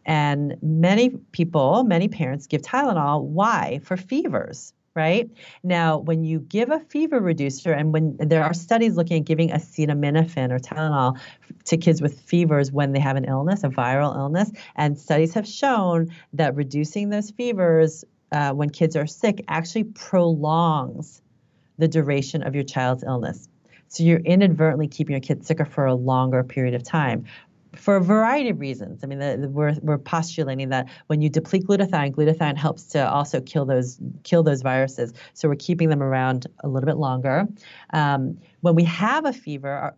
[0.07, 3.25] And many people, many parents give Tylenol.
[3.25, 3.81] Why?
[3.85, 5.31] For fevers right?
[5.63, 9.51] Now, when you give a fever reducer, and when there are studies looking at giving
[9.51, 11.19] acetaminophen or Tylenol
[11.67, 15.47] to kids with fevers when they have an illness, a viral illness, and studies have
[15.47, 21.23] shown that reducing those fevers uh, when kids are sick actually prolongs
[21.79, 23.49] the duration of your child's illness.
[23.89, 27.25] So you're inadvertently keeping your kid sicker for a longer period of time
[27.75, 29.03] for a variety of reasons.
[29.03, 33.09] I mean, the, the, we're, we're postulating that when you deplete glutathione, glutathione helps to
[33.09, 35.13] also kill those kill those viruses.
[35.35, 37.47] So we're keeping them around a little bit longer.
[37.93, 39.95] Um, when we have a fever, our,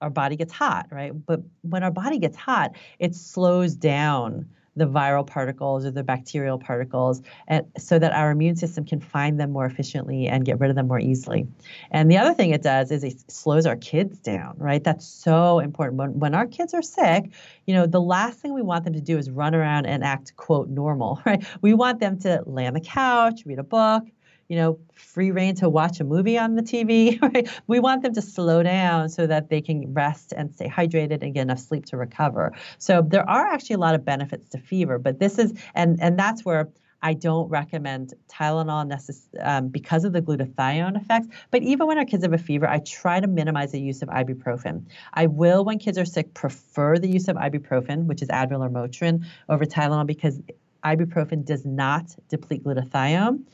[0.00, 1.12] our body gets hot, right?
[1.26, 6.58] But when our body gets hot, it slows down the viral particles or the bacterial
[6.58, 10.70] particles and so that our immune system can find them more efficiently and get rid
[10.70, 11.46] of them more easily.
[11.90, 14.82] And the other thing it does is it slows our kids down, right?
[14.82, 15.98] That's so important.
[15.98, 17.30] When, when our kids are sick,
[17.66, 20.36] you know, the last thing we want them to do is run around and act,
[20.36, 21.44] quote, normal, right?
[21.62, 24.04] We want them to lay on the couch, read a book,
[24.50, 27.48] you know, free reign to watch a movie on the TV, right?
[27.68, 31.32] We want them to slow down so that they can rest and stay hydrated and
[31.32, 32.52] get enough sleep to recover.
[32.78, 36.18] So there are actually a lot of benefits to fever, but this is and and
[36.18, 36.68] that's where
[37.00, 41.28] I don't recommend Tylenol necess- um, because of the glutathione effects.
[41.52, 44.08] But even when our kids have a fever, I try to minimize the use of
[44.08, 44.84] ibuprofen.
[45.14, 48.68] I will, when kids are sick, prefer the use of ibuprofen, which is Advil or
[48.68, 50.40] Motrin, over Tylenol because
[50.84, 53.44] ibuprofen does not deplete glutathione.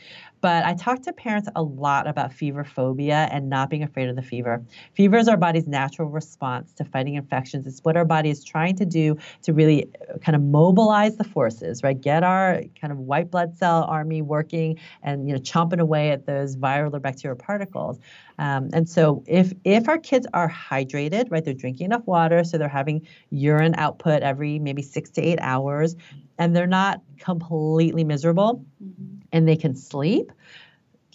[0.46, 4.14] But I talk to parents a lot about fever phobia and not being afraid of
[4.14, 4.62] the fever.
[4.94, 7.66] Fever is our body's natural response to fighting infections.
[7.66, 11.24] It's what our body is trying to do to really uh, kind of mobilize the
[11.24, 12.00] forces, right?
[12.00, 16.26] Get our kind of white blood cell army working and you know chomping away at
[16.26, 17.98] those viral or bacterial particles.
[18.38, 22.58] Um, and so if if our kids are hydrated, right, they're drinking enough water, so
[22.58, 25.96] they're having urine output every maybe six to eight hours,
[26.38, 29.20] and they're not completely miserable, mm-hmm.
[29.32, 30.32] and they can sleep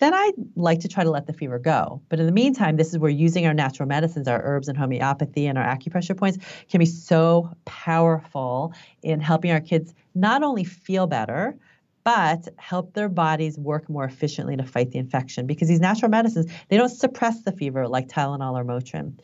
[0.01, 2.01] then I like to try to let the fever go.
[2.09, 5.45] But in the meantime, this is where using our natural medicines, our herbs and homeopathy
[5.45, 11.05] and our acupressure points can be so powerful in helping our kids not only feel
[11.05, 11.55] better,
[12.03, 16.51] but help their bodies work more efficiently to fight the infection because these natural medicines
[16.69, 19.17] they don't suppress the fever like Tylenol or Motrin.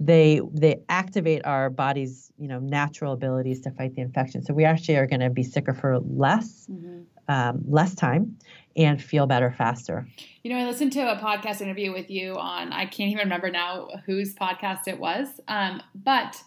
[0.00, 4.42] They they activate our body's you know natural abilities to fight the infection.
[4.42, 7.02] So we actually are going to be sicker for less mm-hmm.
[7.28, 8.36] um, less time
[8.76, 10.06] and feel better faster.
[10.42, 13.50] You know, I listened to a podcast interview with you on I can't even remember
[13.50, 16.42] now whose podcast it was, um, but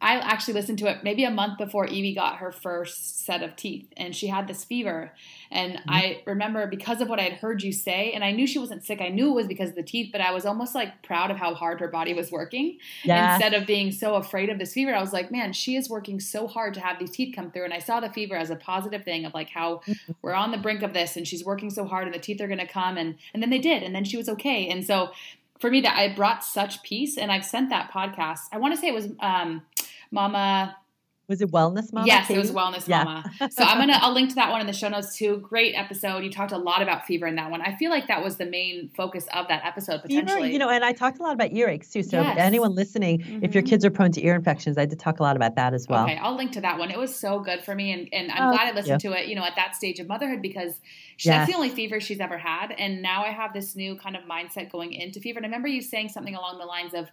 [0.00, 3.56] I actually listened to it maybe a month before Evie got her first set of
[3.56, 5.12] teeth, and she had this fever.
[5.50, 5.90] And mm-hmm.
[5.90, 8.84] I remember because of what I had heard you say, and I knew she wasn't
[8.84, 9.00] sick.
[9.00, 11.36] I knew it was because of the teeth, but I was almost like proud of
[11.36, 12.78] how hard her body was working.
[13.04, 13.34] Yes.
[13.34, 16.20] Instead of being so afraid of this fever, I was like, man, she is working
[16.20, 17.64] so hard to have these teeth come through.
[17.64, 20.12] And I saw the fever as a positive thing of like how mm-hmm.
[20.22, 22.48] we're on the brink of this, and she's working so hard, and the teeth are
[22.48, 24.68] going to come, and and then they did, and then she was okay.
[24.68, 25.10] And so
[25.60, 28.42] for me, that I brought such peace, and I've sent that podcast.
[28.52, 29.08] I want to say it was.
[29.20, 29.62] um
[30.10, 30.76] Mama
[31.28, 32.06] was it Wellness Mama?
[32.06, 33.04] Yes, it was Wellness yeah.
[33.04, 33.32] Mama.
[33.50, 35.36] so I'm gonna I'll link to that one in the show notes too.
[35.36, 36.24] Great episode.
[36.24, 37.60] You talked a lot about fever in that one.
[37.60, 40.42] I feel like that was the main focus of that episode potentially.
[40.42, 42.02] Fever, you know, and I talked a lot about earaches too.
[42.02, 42.38] So yes.
[42.38, 43.44] anyone listening, mm-hmm.
[43.44, 43.68] if your mm-hmm.
[43.68, 46.04] kids are prone to ear infections, I did talk a lot about that as well.
[46.04, 46.90] Okay, I'll link to that one.
[46.90, 49.28] It was so good for me, and, and I'm oh, glad I listened to it.
[49.28, 50.80] You know, at that stage of motherhood because
[51.18, 51.40] she, yes.
[51.40, 54.22] that's the only fever she's ever had, and now I have this new kind of
[54.22, 55.40] mindset going into fever.
[55.40, 57.08] And I remember you saying something along the lines of,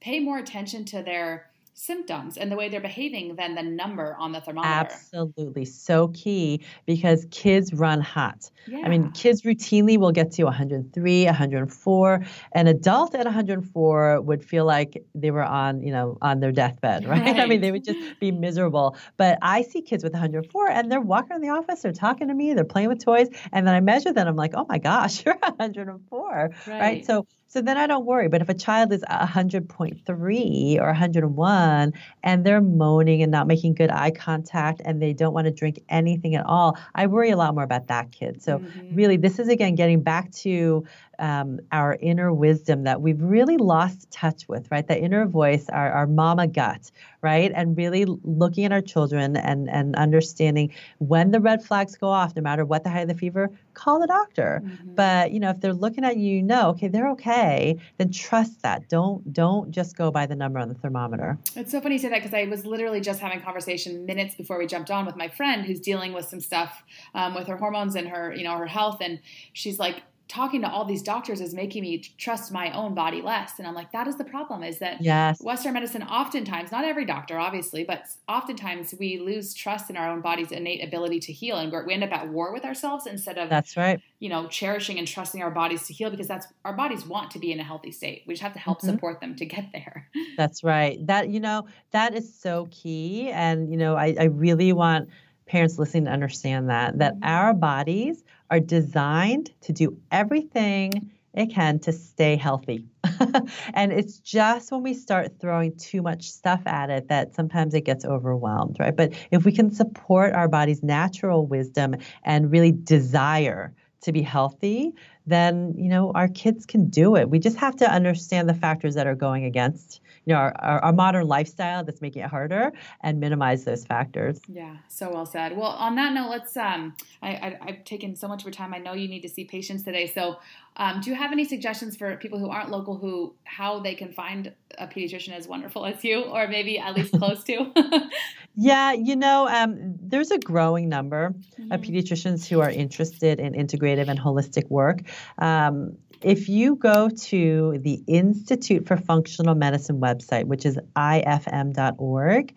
[0.00, 1.49] pay more attention to their
[1.80, 4.92] symptoms and the way they're behaving than the number on the thermometer.
[4.92, 5.64] Absolutely.
[5.64, 8.50] So key because kids run hot.
[8.66, 8.82] Yeah.
[8.84, 12.24] I mean, kids routinely will get to 103, 104.
[12.52, 17.06] An adult at 104 would feel like they were on, you know, on their deathbed,
[17.06, 17.22] right?
[17.24, 17.40] right.
[17.40, 18.96] I mean, they would just be miserable.
[19.16, 22.34] But I see kids with 104 and they're walking in the office, they're talking to
[22.34, 25.24] me, they're playing with toys, and then I measure them, I'm like, "Oh my gosh,
[25.24, 26.80] you're 104." Right?
[26.80, 27.06] right?
[27.06, 28.28] So so then I don't worry.
[28.28, 31.92] But if a child is 100.3 or 101
[32.22, 35.80] and they're moaning and not making good eye contact and they don't want to drink
[35.88, 38.40] anything at all, I worry a lot more about that kid.
[38.40, 38.94] So mm-hmm.
[38.94, 40.86] really, this is again getting back to
[41.20, 44.86] um, our inner wisdom that we've really lost touch with, right?
[44.88, 46.90] That inner voice, our, our mama gut,
[47.22, 47.52] right?
[47.54, 52.34] And really looking at our children and, and understanding when the red flags go off,
[52.34, 54.62] no matter what the height of the fever, call the doctor.
[54.64, 54.94] Mm-hmm.
[54.94, 58.62] But, you know, if they're looking at you, you know, okay, they're okay, then trust
[58.62, 58.88] that.
[58.88, 61.38] Don't don't just go by the number on the thermometer.
[61.54, 64.34] It's so funny you say that because I was literally just having a conversation minutes
[64.34, 66.82] before we jumped on with my friend who's dealing with some stuff
[67.14, 68.98] um, with her hormones and her, you know, her health.
[69.00, 69.20] And
[69.52, 73.58] she's like, talking to all these doctors is making me trust my own body less.
[73.58, 75.40] And i'm like that is the problem is that yes.
[75.42, 80.20] western medicine oftentimes not every doctor obviously but oftentimes we lose trust in our own
[80.20, 81.56] body's innate ability to heal.
[81.56, 84.00] And we end up at war with ourselves instead of that's right.
[84.20, 87.38] you know cherishing and trusting our bodies to heal because that's our bodies want to
[87.40, 88.22] be in a healthy state.
[88.26, 88.90] We just have to help mm-hmm.
[88.90, 90.08] support them to get there.
[90.36, 91.04] That's right.
[91.06, 93.30] That you know that is so key.
[93.30, 95.08] And you know i, I really want
[95.46, 97.24] parents listening to understand that that mm-hmm.
[97.24, 102.84] our bodies are designed to do everything it can to stay healthy.
[103.74, 107.82] and it's just when we start throwing too much stuff at it that sometimes it
[107.82, 108.96] gets overwhelmed, right?
[108.96, 111.94] But if we can support our body's natural wisdom
[112.24, 113.72] and really desire
[114.02, 114.94] to be healthy,
[115.26, 117.28] then you know our kids can do it.
[117.28, 120.84] We just have to understand the factors that are going against you know our, our,
[120.84, 124.40] our, modern lifestyle that's making it harder and minimize those factors.
[124.48, 125.56] Yeah so well said.
[125.56, 128.74] Well on that note let's um I, I have taken so much of your time.
[128.74, 130.06] I know you need to see patients today.
[130.06, 130.38] So
[130.76, 134.12] um, do you have any suggestions for people who aren't local who how they can
[134.12, 137.72] find a pediatrician as wonderful as you or maybe at least close to?
[138.56, 141.72] Yeah you know um, there's a growing number mm-hmm.
[141.72, 145.02] of pediatricians who are interested in integrative and holistic work.
[145.38, 152.54] Um, if you go to the Institute for Functional Medicine website, which is ifm.org,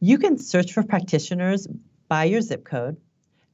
[0.00, 1.66] you can search for practitioners
[2.08, 2.96] by your zip code,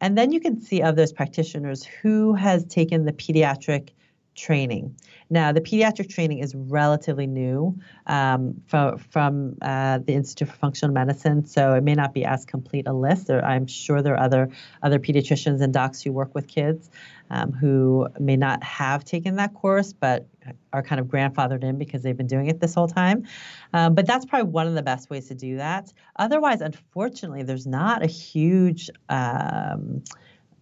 [0.00, 3.90] and then you can see of those practitioners who has taken the pediatric
[4.38, 4.96] training.
[5.30, 10.94] Now, the pediatric training is relatively new um, from, from uh, the Institute for Functional
[10.94, 13.26] Medicine, so it may not be as complete a list.
[13.26, 14.48] There, I'm sure there are other
[14.82, 16.88] other pediatricians and docs who work with kids
[17.30, 20.26] um, who may not have taken that course, but
[20.72, 23.26] are kind of grandfathered in because they've been doing it this whole time.
[23.74, 25.92] Um, but that's probably one of the best ways to do that.
[26.16, 30.02] Otherwise, unfortunately, there's not a huge um,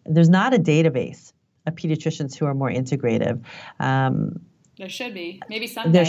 [0.05, 1.33] there's not a database
[1.73, 3.43] pediatricians who are more integrative.
[3.81, 4.41] Um,
[4.79, 5.41] there should be.
[5.49, 6.07] Maybe someday.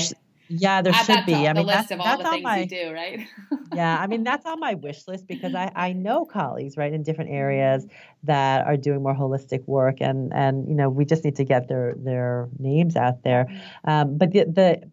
[0.50, 1.48] Yeah, there should be.
[1.48, 3.28] I mean, that's, of all that's the on things my, you do, right?
[3.74, 7.04] yeah, I mean that's on my wish list because I, I know colleagues right in
[7.04, 7.86] different areas
[8.24, 11.68] that are doing more holistic work and and you know we just need to get
[11.68, 13.48] their their names out there.
[13.84, 14.90] Um, but the the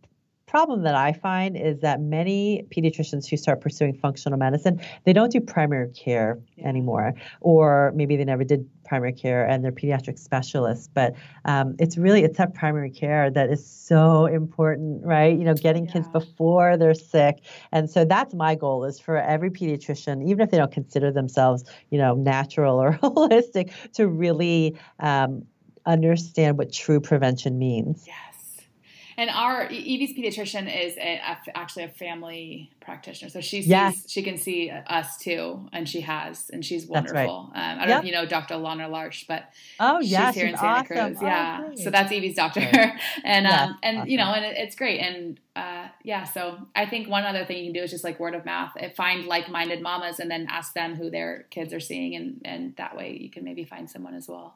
[0.54, 5.32] problem that I find is that many pediatricians who start pursuing functional medicine, they don't
[5.32, 6.68] do primary care yeah.
[6.68, 10.88] anymore, or maybe they never did primary care and they're pediatric specialists.
[10.94, 15.36] But um, it's really it's that primary care that is so important, right?
[15.36, 15.94] You know, getting yeah.
[15.94, 17.40] kids before they're sick,
[17.72, 21.64] and so that's my goal is for every pediatrician, even if they don't consider themselves,
[21.90, 25.44] you know, natural or holistic, to really um,
[25.84, 28.04] understand what true prevention means.
[28.06, 28.33] Yes.
[29.16, 31.20] And our Evie's pediatrician is a,
[31.54, 34.10] actually a family practitioner, so she sees yes.
[34.10, 37.50] she can see us too, and she has, and she's wonderful.
[37.54, 37.72] Right.
[37.72, 37.88] Um, I don't yep.
[37.88, 38.56] know if you know Dr.
[38.56, 39.44] Lana Larch, but
[39.80, 41.14] oh yeah, she's here she's in Santa awesome.
[41.14, 41.22] Cruz.
[41.22, 42.60] Yeah, oh, so that's Evie's doctor,
[43.24, 44.08] and yeah, um, and awesome.
[44.08, 46.24] you know, and it, it's great, and uh, yeah.
[46.24, 48.72] So I think one other thing you can do is just like word of mouth,
[48.96, 52.96] find like-minded mamas, and then ask them who their kids are seeing, and and that
[52.96, 54.54] way you can maybe find someone as well.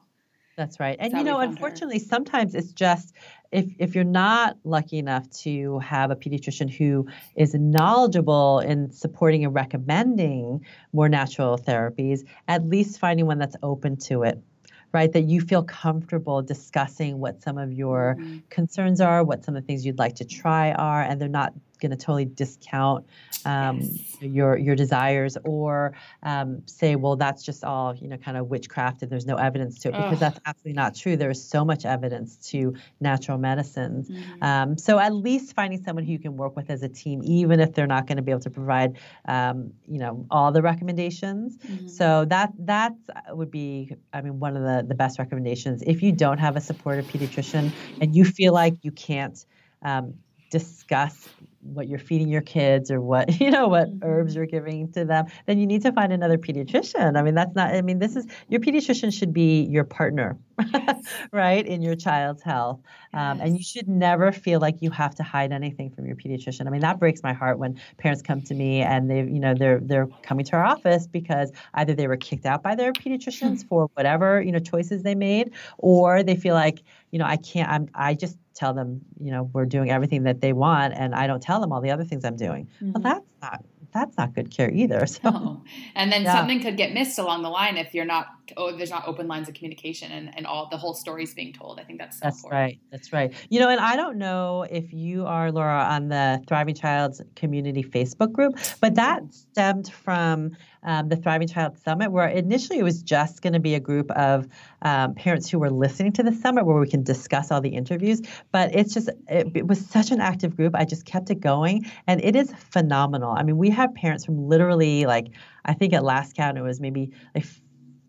[0.59, 0.97] That's right.
[0.99, 2.05] And you know, unfortunately, her.
[2.05, 3.15] sometimes it's just
[3.53, 7.07] if if you're not lucky enough to have a pediatrician who
[7.37, 13.97] is knowledgeable in supporting and recommending more natural therapies, at least finding one that's open
[13.99, 14.43] to it
[14.91, 15.13] right?
[15.13, 18.39] That you feel comfortable discussing what some of your mm-hmm.
[18.49, 21.53] concerns are, what some of the things you'd like to try are, and they're not
[21.79, 23.07] going to totally discount
[23.45, 24.17] um, yes.
[24.21, 29.03] your your desires or um, say, well, that's just all you know, kind of witchcraft,
[29.03, 30.19] and there's no evidence to it because Ugh.
[30.21, 31.17] that's absolutely not true.
[31.17, 34.09] There is so much evidence to natural medicines.
[34.09, 34.43] Mm-hmm.
[34.43, 37.61] Um, so at least finding someone who you can work with as a team, even
[37.61, 41.57] if they're not going to be able to provide, um, you know, all the recommendations.
[41.59, 41.89] Mm-hmm.
[41.89, 42.93] So that that
[43.31, 45.83] would be, I mean, one of the the best recommendations.
[45.83, 49.45] If you don't have a supportive pediatrician and you feel like you can't
[49.83, 50.15] um,
[50.51, 51.29] discuss
[51.61, 54.09] what you're feeding your kids or what you know what mm-hmm.
[54.09, 57.55] herbs you're giving to them then you need to find another pediatrician i mean that's
[57.55, 60.39] not i mean this is your pediatrician should be your partner
[60.73, 61.05] yes.
[61.33, 62.81] right in your child's health
[63.15, 66.67] um, and you should never feel like you have to hide anything from your pediatrician
[66.67, 69.55] i mean that breaks my heart when parents come to me and they you know
[69.55, 73.65] they're they're coming to our office because either they were kicked out by their pediatricians
[73.69, 77.69] for whatever you know choices they made or they feel like you know i can't
[77.69, 81.27] i'm i just tell them, you know, we're doing everything that they want, and I
[81.27, 82.69] don't tell them all the other things I'm doing.
[82.83, 82.93] Mm-hmm.
[82.93, 85.07] Well, that's not that's not good care either.
[85.07, 85.63] So, no.
[85.95, 86.35] and then yeah.
[86.35, 88.27] something could get missed along the line if you're not.
[88.57, 91.79] Oh, there's not open lines of communication, and, and all the whole story's being told.
[91.81, 92.61] I think that's so that's important.
[92.61, 92.81] right.
[92.91, 93.33] That's right.
[93.51, 97.83] You know, and I don't know if you are Laura on the Thriving Child's community
[97.83, 103.03] Facebook group, but that stemmed from um, the Thriving Child Summit, where initially it was
[103.03, 104.47] just going to be a group of
[104.83, 108.23] um, parents who were listening to the summit where we can discuss all the interviews.
[108.53, 110.75] But it's just, it, it, was such an active group.
[110.75, 113.35] I just kept it going, and it is phenomenal.
[113.37, 115.29] I mean, we have parents from literally like,
[115.65, 117.45] I think at last count it was maybe like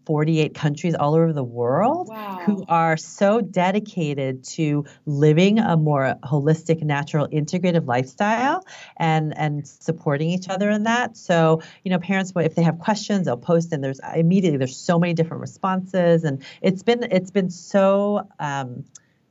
[0.09, 2.41] 48 countries all over the world wow.
[2.43, 8.65] who are so dedicated to living a more holistic, natural, integrative lifestyle
[8.97, 11.15] and and supporting each other in that.
[11.15, 14.97] So, you know, parents if they have questions, they'll post and there's immediately there's so
[14.97, 18.83] many different responses and it's been it's been so um,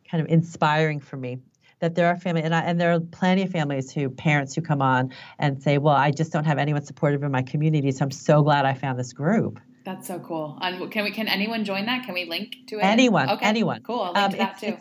[0.09, 1.41] kind of inspiring for me
[1.81, 4.63] that there are family and, I, and there are plenty of families who parents who
[4.63, 8.05] come on and say well i just don't have anyone supportive in my community so
[8.05, 10.59] i'm so glad i found this group that's so cool.
[10.61, 11.11] And can we?
[11.11, 12.05] Can anyone join that?
[12.05, 12.85] Can we link to it?
[12.85, 13.29] Anyone.
[13.31, 13.47] Okay.
[13.47, 13.83] Anyone.
[13.83, 14.01] Cool.
[14.01, 14.77] I'll link um, to that too.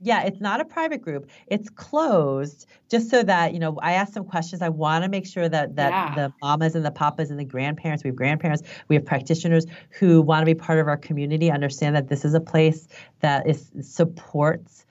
[0.00, 1.30] yeah, it's not a private group.
[1.46, 4.60] It's closed just so that, you know, I ask some questions.
[4.60, 6.14] I want to make sure that that yeah.
[6.14, 10.20] the mamas and the papas and the grandparents, we have grandparents, we have practitioners who
[10.20, 12.88] want to be part of our community, understand that this is a place
[13.20, 14.84] that is supports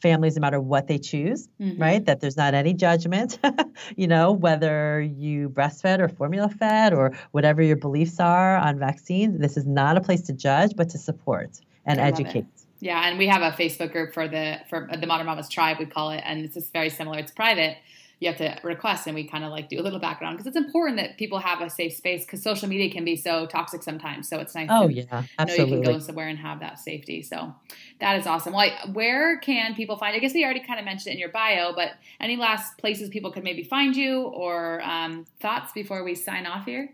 [0.00, 1.80] families no matter what they choose, mm-hmm.
[1.80, 2.04] right?
[2.04, 3.38] That there's not any judgment,
[3.96, 9.40] you know, whether you breastfed or formula fed or whatever your beliefs are on vaccines.
[9.40, 12.46] This is not a place to judge, but to support and educate.
[12.80, 15.86] Yeah, and we have a Facebook group for the for the Modern Mamas Tribe, we
[15.86, 17.18] call it, and it's just very similar.
[17.18, 17.76] It's private,
[18.20, 20.56] you have to request and we kind of like do a little background because it's
[20.56, 24.28] important that people have a safe space because social media can be so toxic sometimes
[24.28, 25.70] so it's nice oh to yeah absolutely.
[25.70, 27.54] know you can go somewhere and have that safety so
[28.00, 31.08] that is awesome like where can people find i guess we already kind of mentioned
[31.08, 35.24] it in your bio but any last places people could maybe find you or um,
[35.40, 36.92] thoughts before we sign off here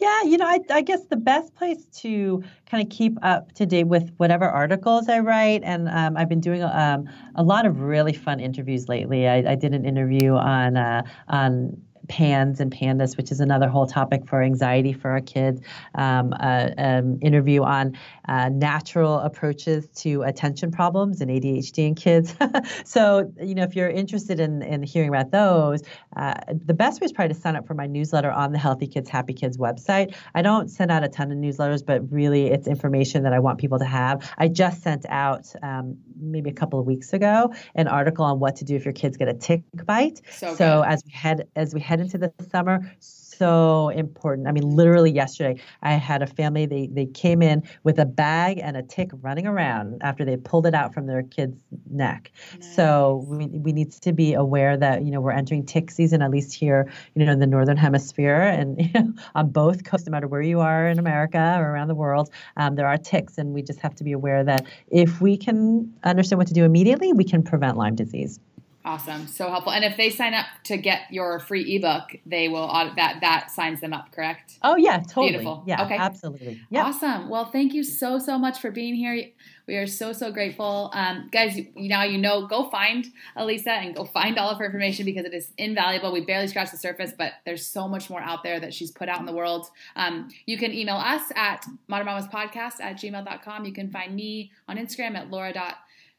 [0.00, 3.66] yeah, you know, I, I, guess the best place to kind of keep up to
[3.66, 7.80] date with whatever articles I write, and um, I've been doing um, a lot of
[7.80, 9.26] really fun interviews lately.
[9.26, 13.86] I, I did an interview on uh, on PANS and PANDAS, which is another whole
[13.86, 15.60] topic for anxiety for our kids.
[15.94, 17.96] Um, an interview on
[18.28, 22.34] uh, natural approaches to attention problems and ADHD in kids.
[22.84, 25.82] so, you know, if you're interested in, in hearing about those,
[26.16, 26.34] uh,
[26.64, 29.08] the best way is probably to sign up for my newsletter on the Healthy Kids,
[29.08, 30.14] Happy Kids website.
[30.34, 33.58] I don't send out a ton of newsletters, but really it's information that I want
[33.58, 34.30] people to have.
[34.38, 38.56] I just sent out um, maybe a couple of weeks ago an article on what
[38.56, 40.20] to do if your kids get a tick bite.
[40.30, 44.48] So, so as we head as we head into the summer, so important.
[44.48, 46.66] I mean, literally yesterday, I had a family.
[46.66, 50.66] They they came in with a bag and a tick running around after they pulled
[50.66, 51.58] it out from their kid's
[51.90, 52.32] neck.
[52.54, 52.74] Nice.
[52.74, 56.30] So we we need to be aware that you know we're entering tick season, at
[56.30, 60.10] least here, you know, in the northern hemisphere and you know, on both coasts, no
[60.10, 63.52] matter where you are in America or around the world, um, there are ticks, and
[63.52, 67.12] we just have to be aware that if we can understand what to do immediately,
[67.12, 68.40] we can prevent Lyme disease.
[68.86, 69.72] Awesome, so helpful.
[69.72, 73.80] And if they sign up to get your free ebook, they will that that signs
[73.80, 74.60] them up, correct?
[74.62, 75.30] Oh yeah, totally.
[75.30, 75.64] Beautiful.
[75.66, 76.62] Yeah, okay, absolutely.
[76.70, 76.84] Yeah.
[76.84, 77.28] Awesome.
[77.28, 79.30] Well, thank you so so much for being here.
[79.66, 81.58] We are so so grateful, um, guys.
[81.74, 82.46] Now you know.
[82.46, 86.12] Go find Elisa and go find all of her information because it is invaluable.
[86.12, 89.08] We barely scratched the surface, but there's so much more out there that she's put
[89.08, 89.66] out in the world.
[89.96, 93.64] Um, you can email us at modernmamaspodcast at gmail.com.
[93.64, 95.52] You can find me on Instagram at laura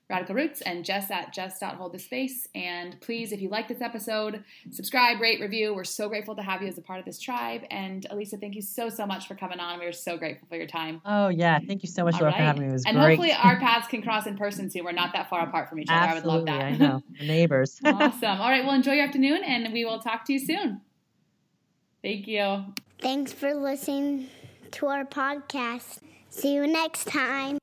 [0.09, 2.47] Radical Roots and Jess at Jess.hold the space.
[2.55, 5.73] And please, if you like this episode, subscribe, rate, review.
[5.73, 7.63] We're so grateful to have you as a part of this tribe.
[7.71, 9.79] And Elisa, thank you so, so much for coming on.
[9.79, 11.01] We are so grateful for your time.
[11.03, 11.59] Oh, yeah.
[11.59, 12.37] Thank you so much, Laura, right.
[12.37, 12.69] for having me.
[12.69, 13.17] It was and great.
[13.17, 14.85] hopefully our paths can cross in person soon.
[14.85, 16.15] We're not that far apart from each other.
[16.17, 16.85] Absolutely, I would love that.
[16.85, 17.03] I know.
[17.19, 17.79] neighbors.
[17.85, 18.39] awesome.
[18.39, 18.63] All right.
[18.63, 20.81] Well, enjoy your afternoon and we will talk to you soon.
[22.01, 22.63] Thank you.
[23.01, 24.29] Thanks for listening
[24.71, 25.99] to our podcast.
[26.29, 27.57] See you next time.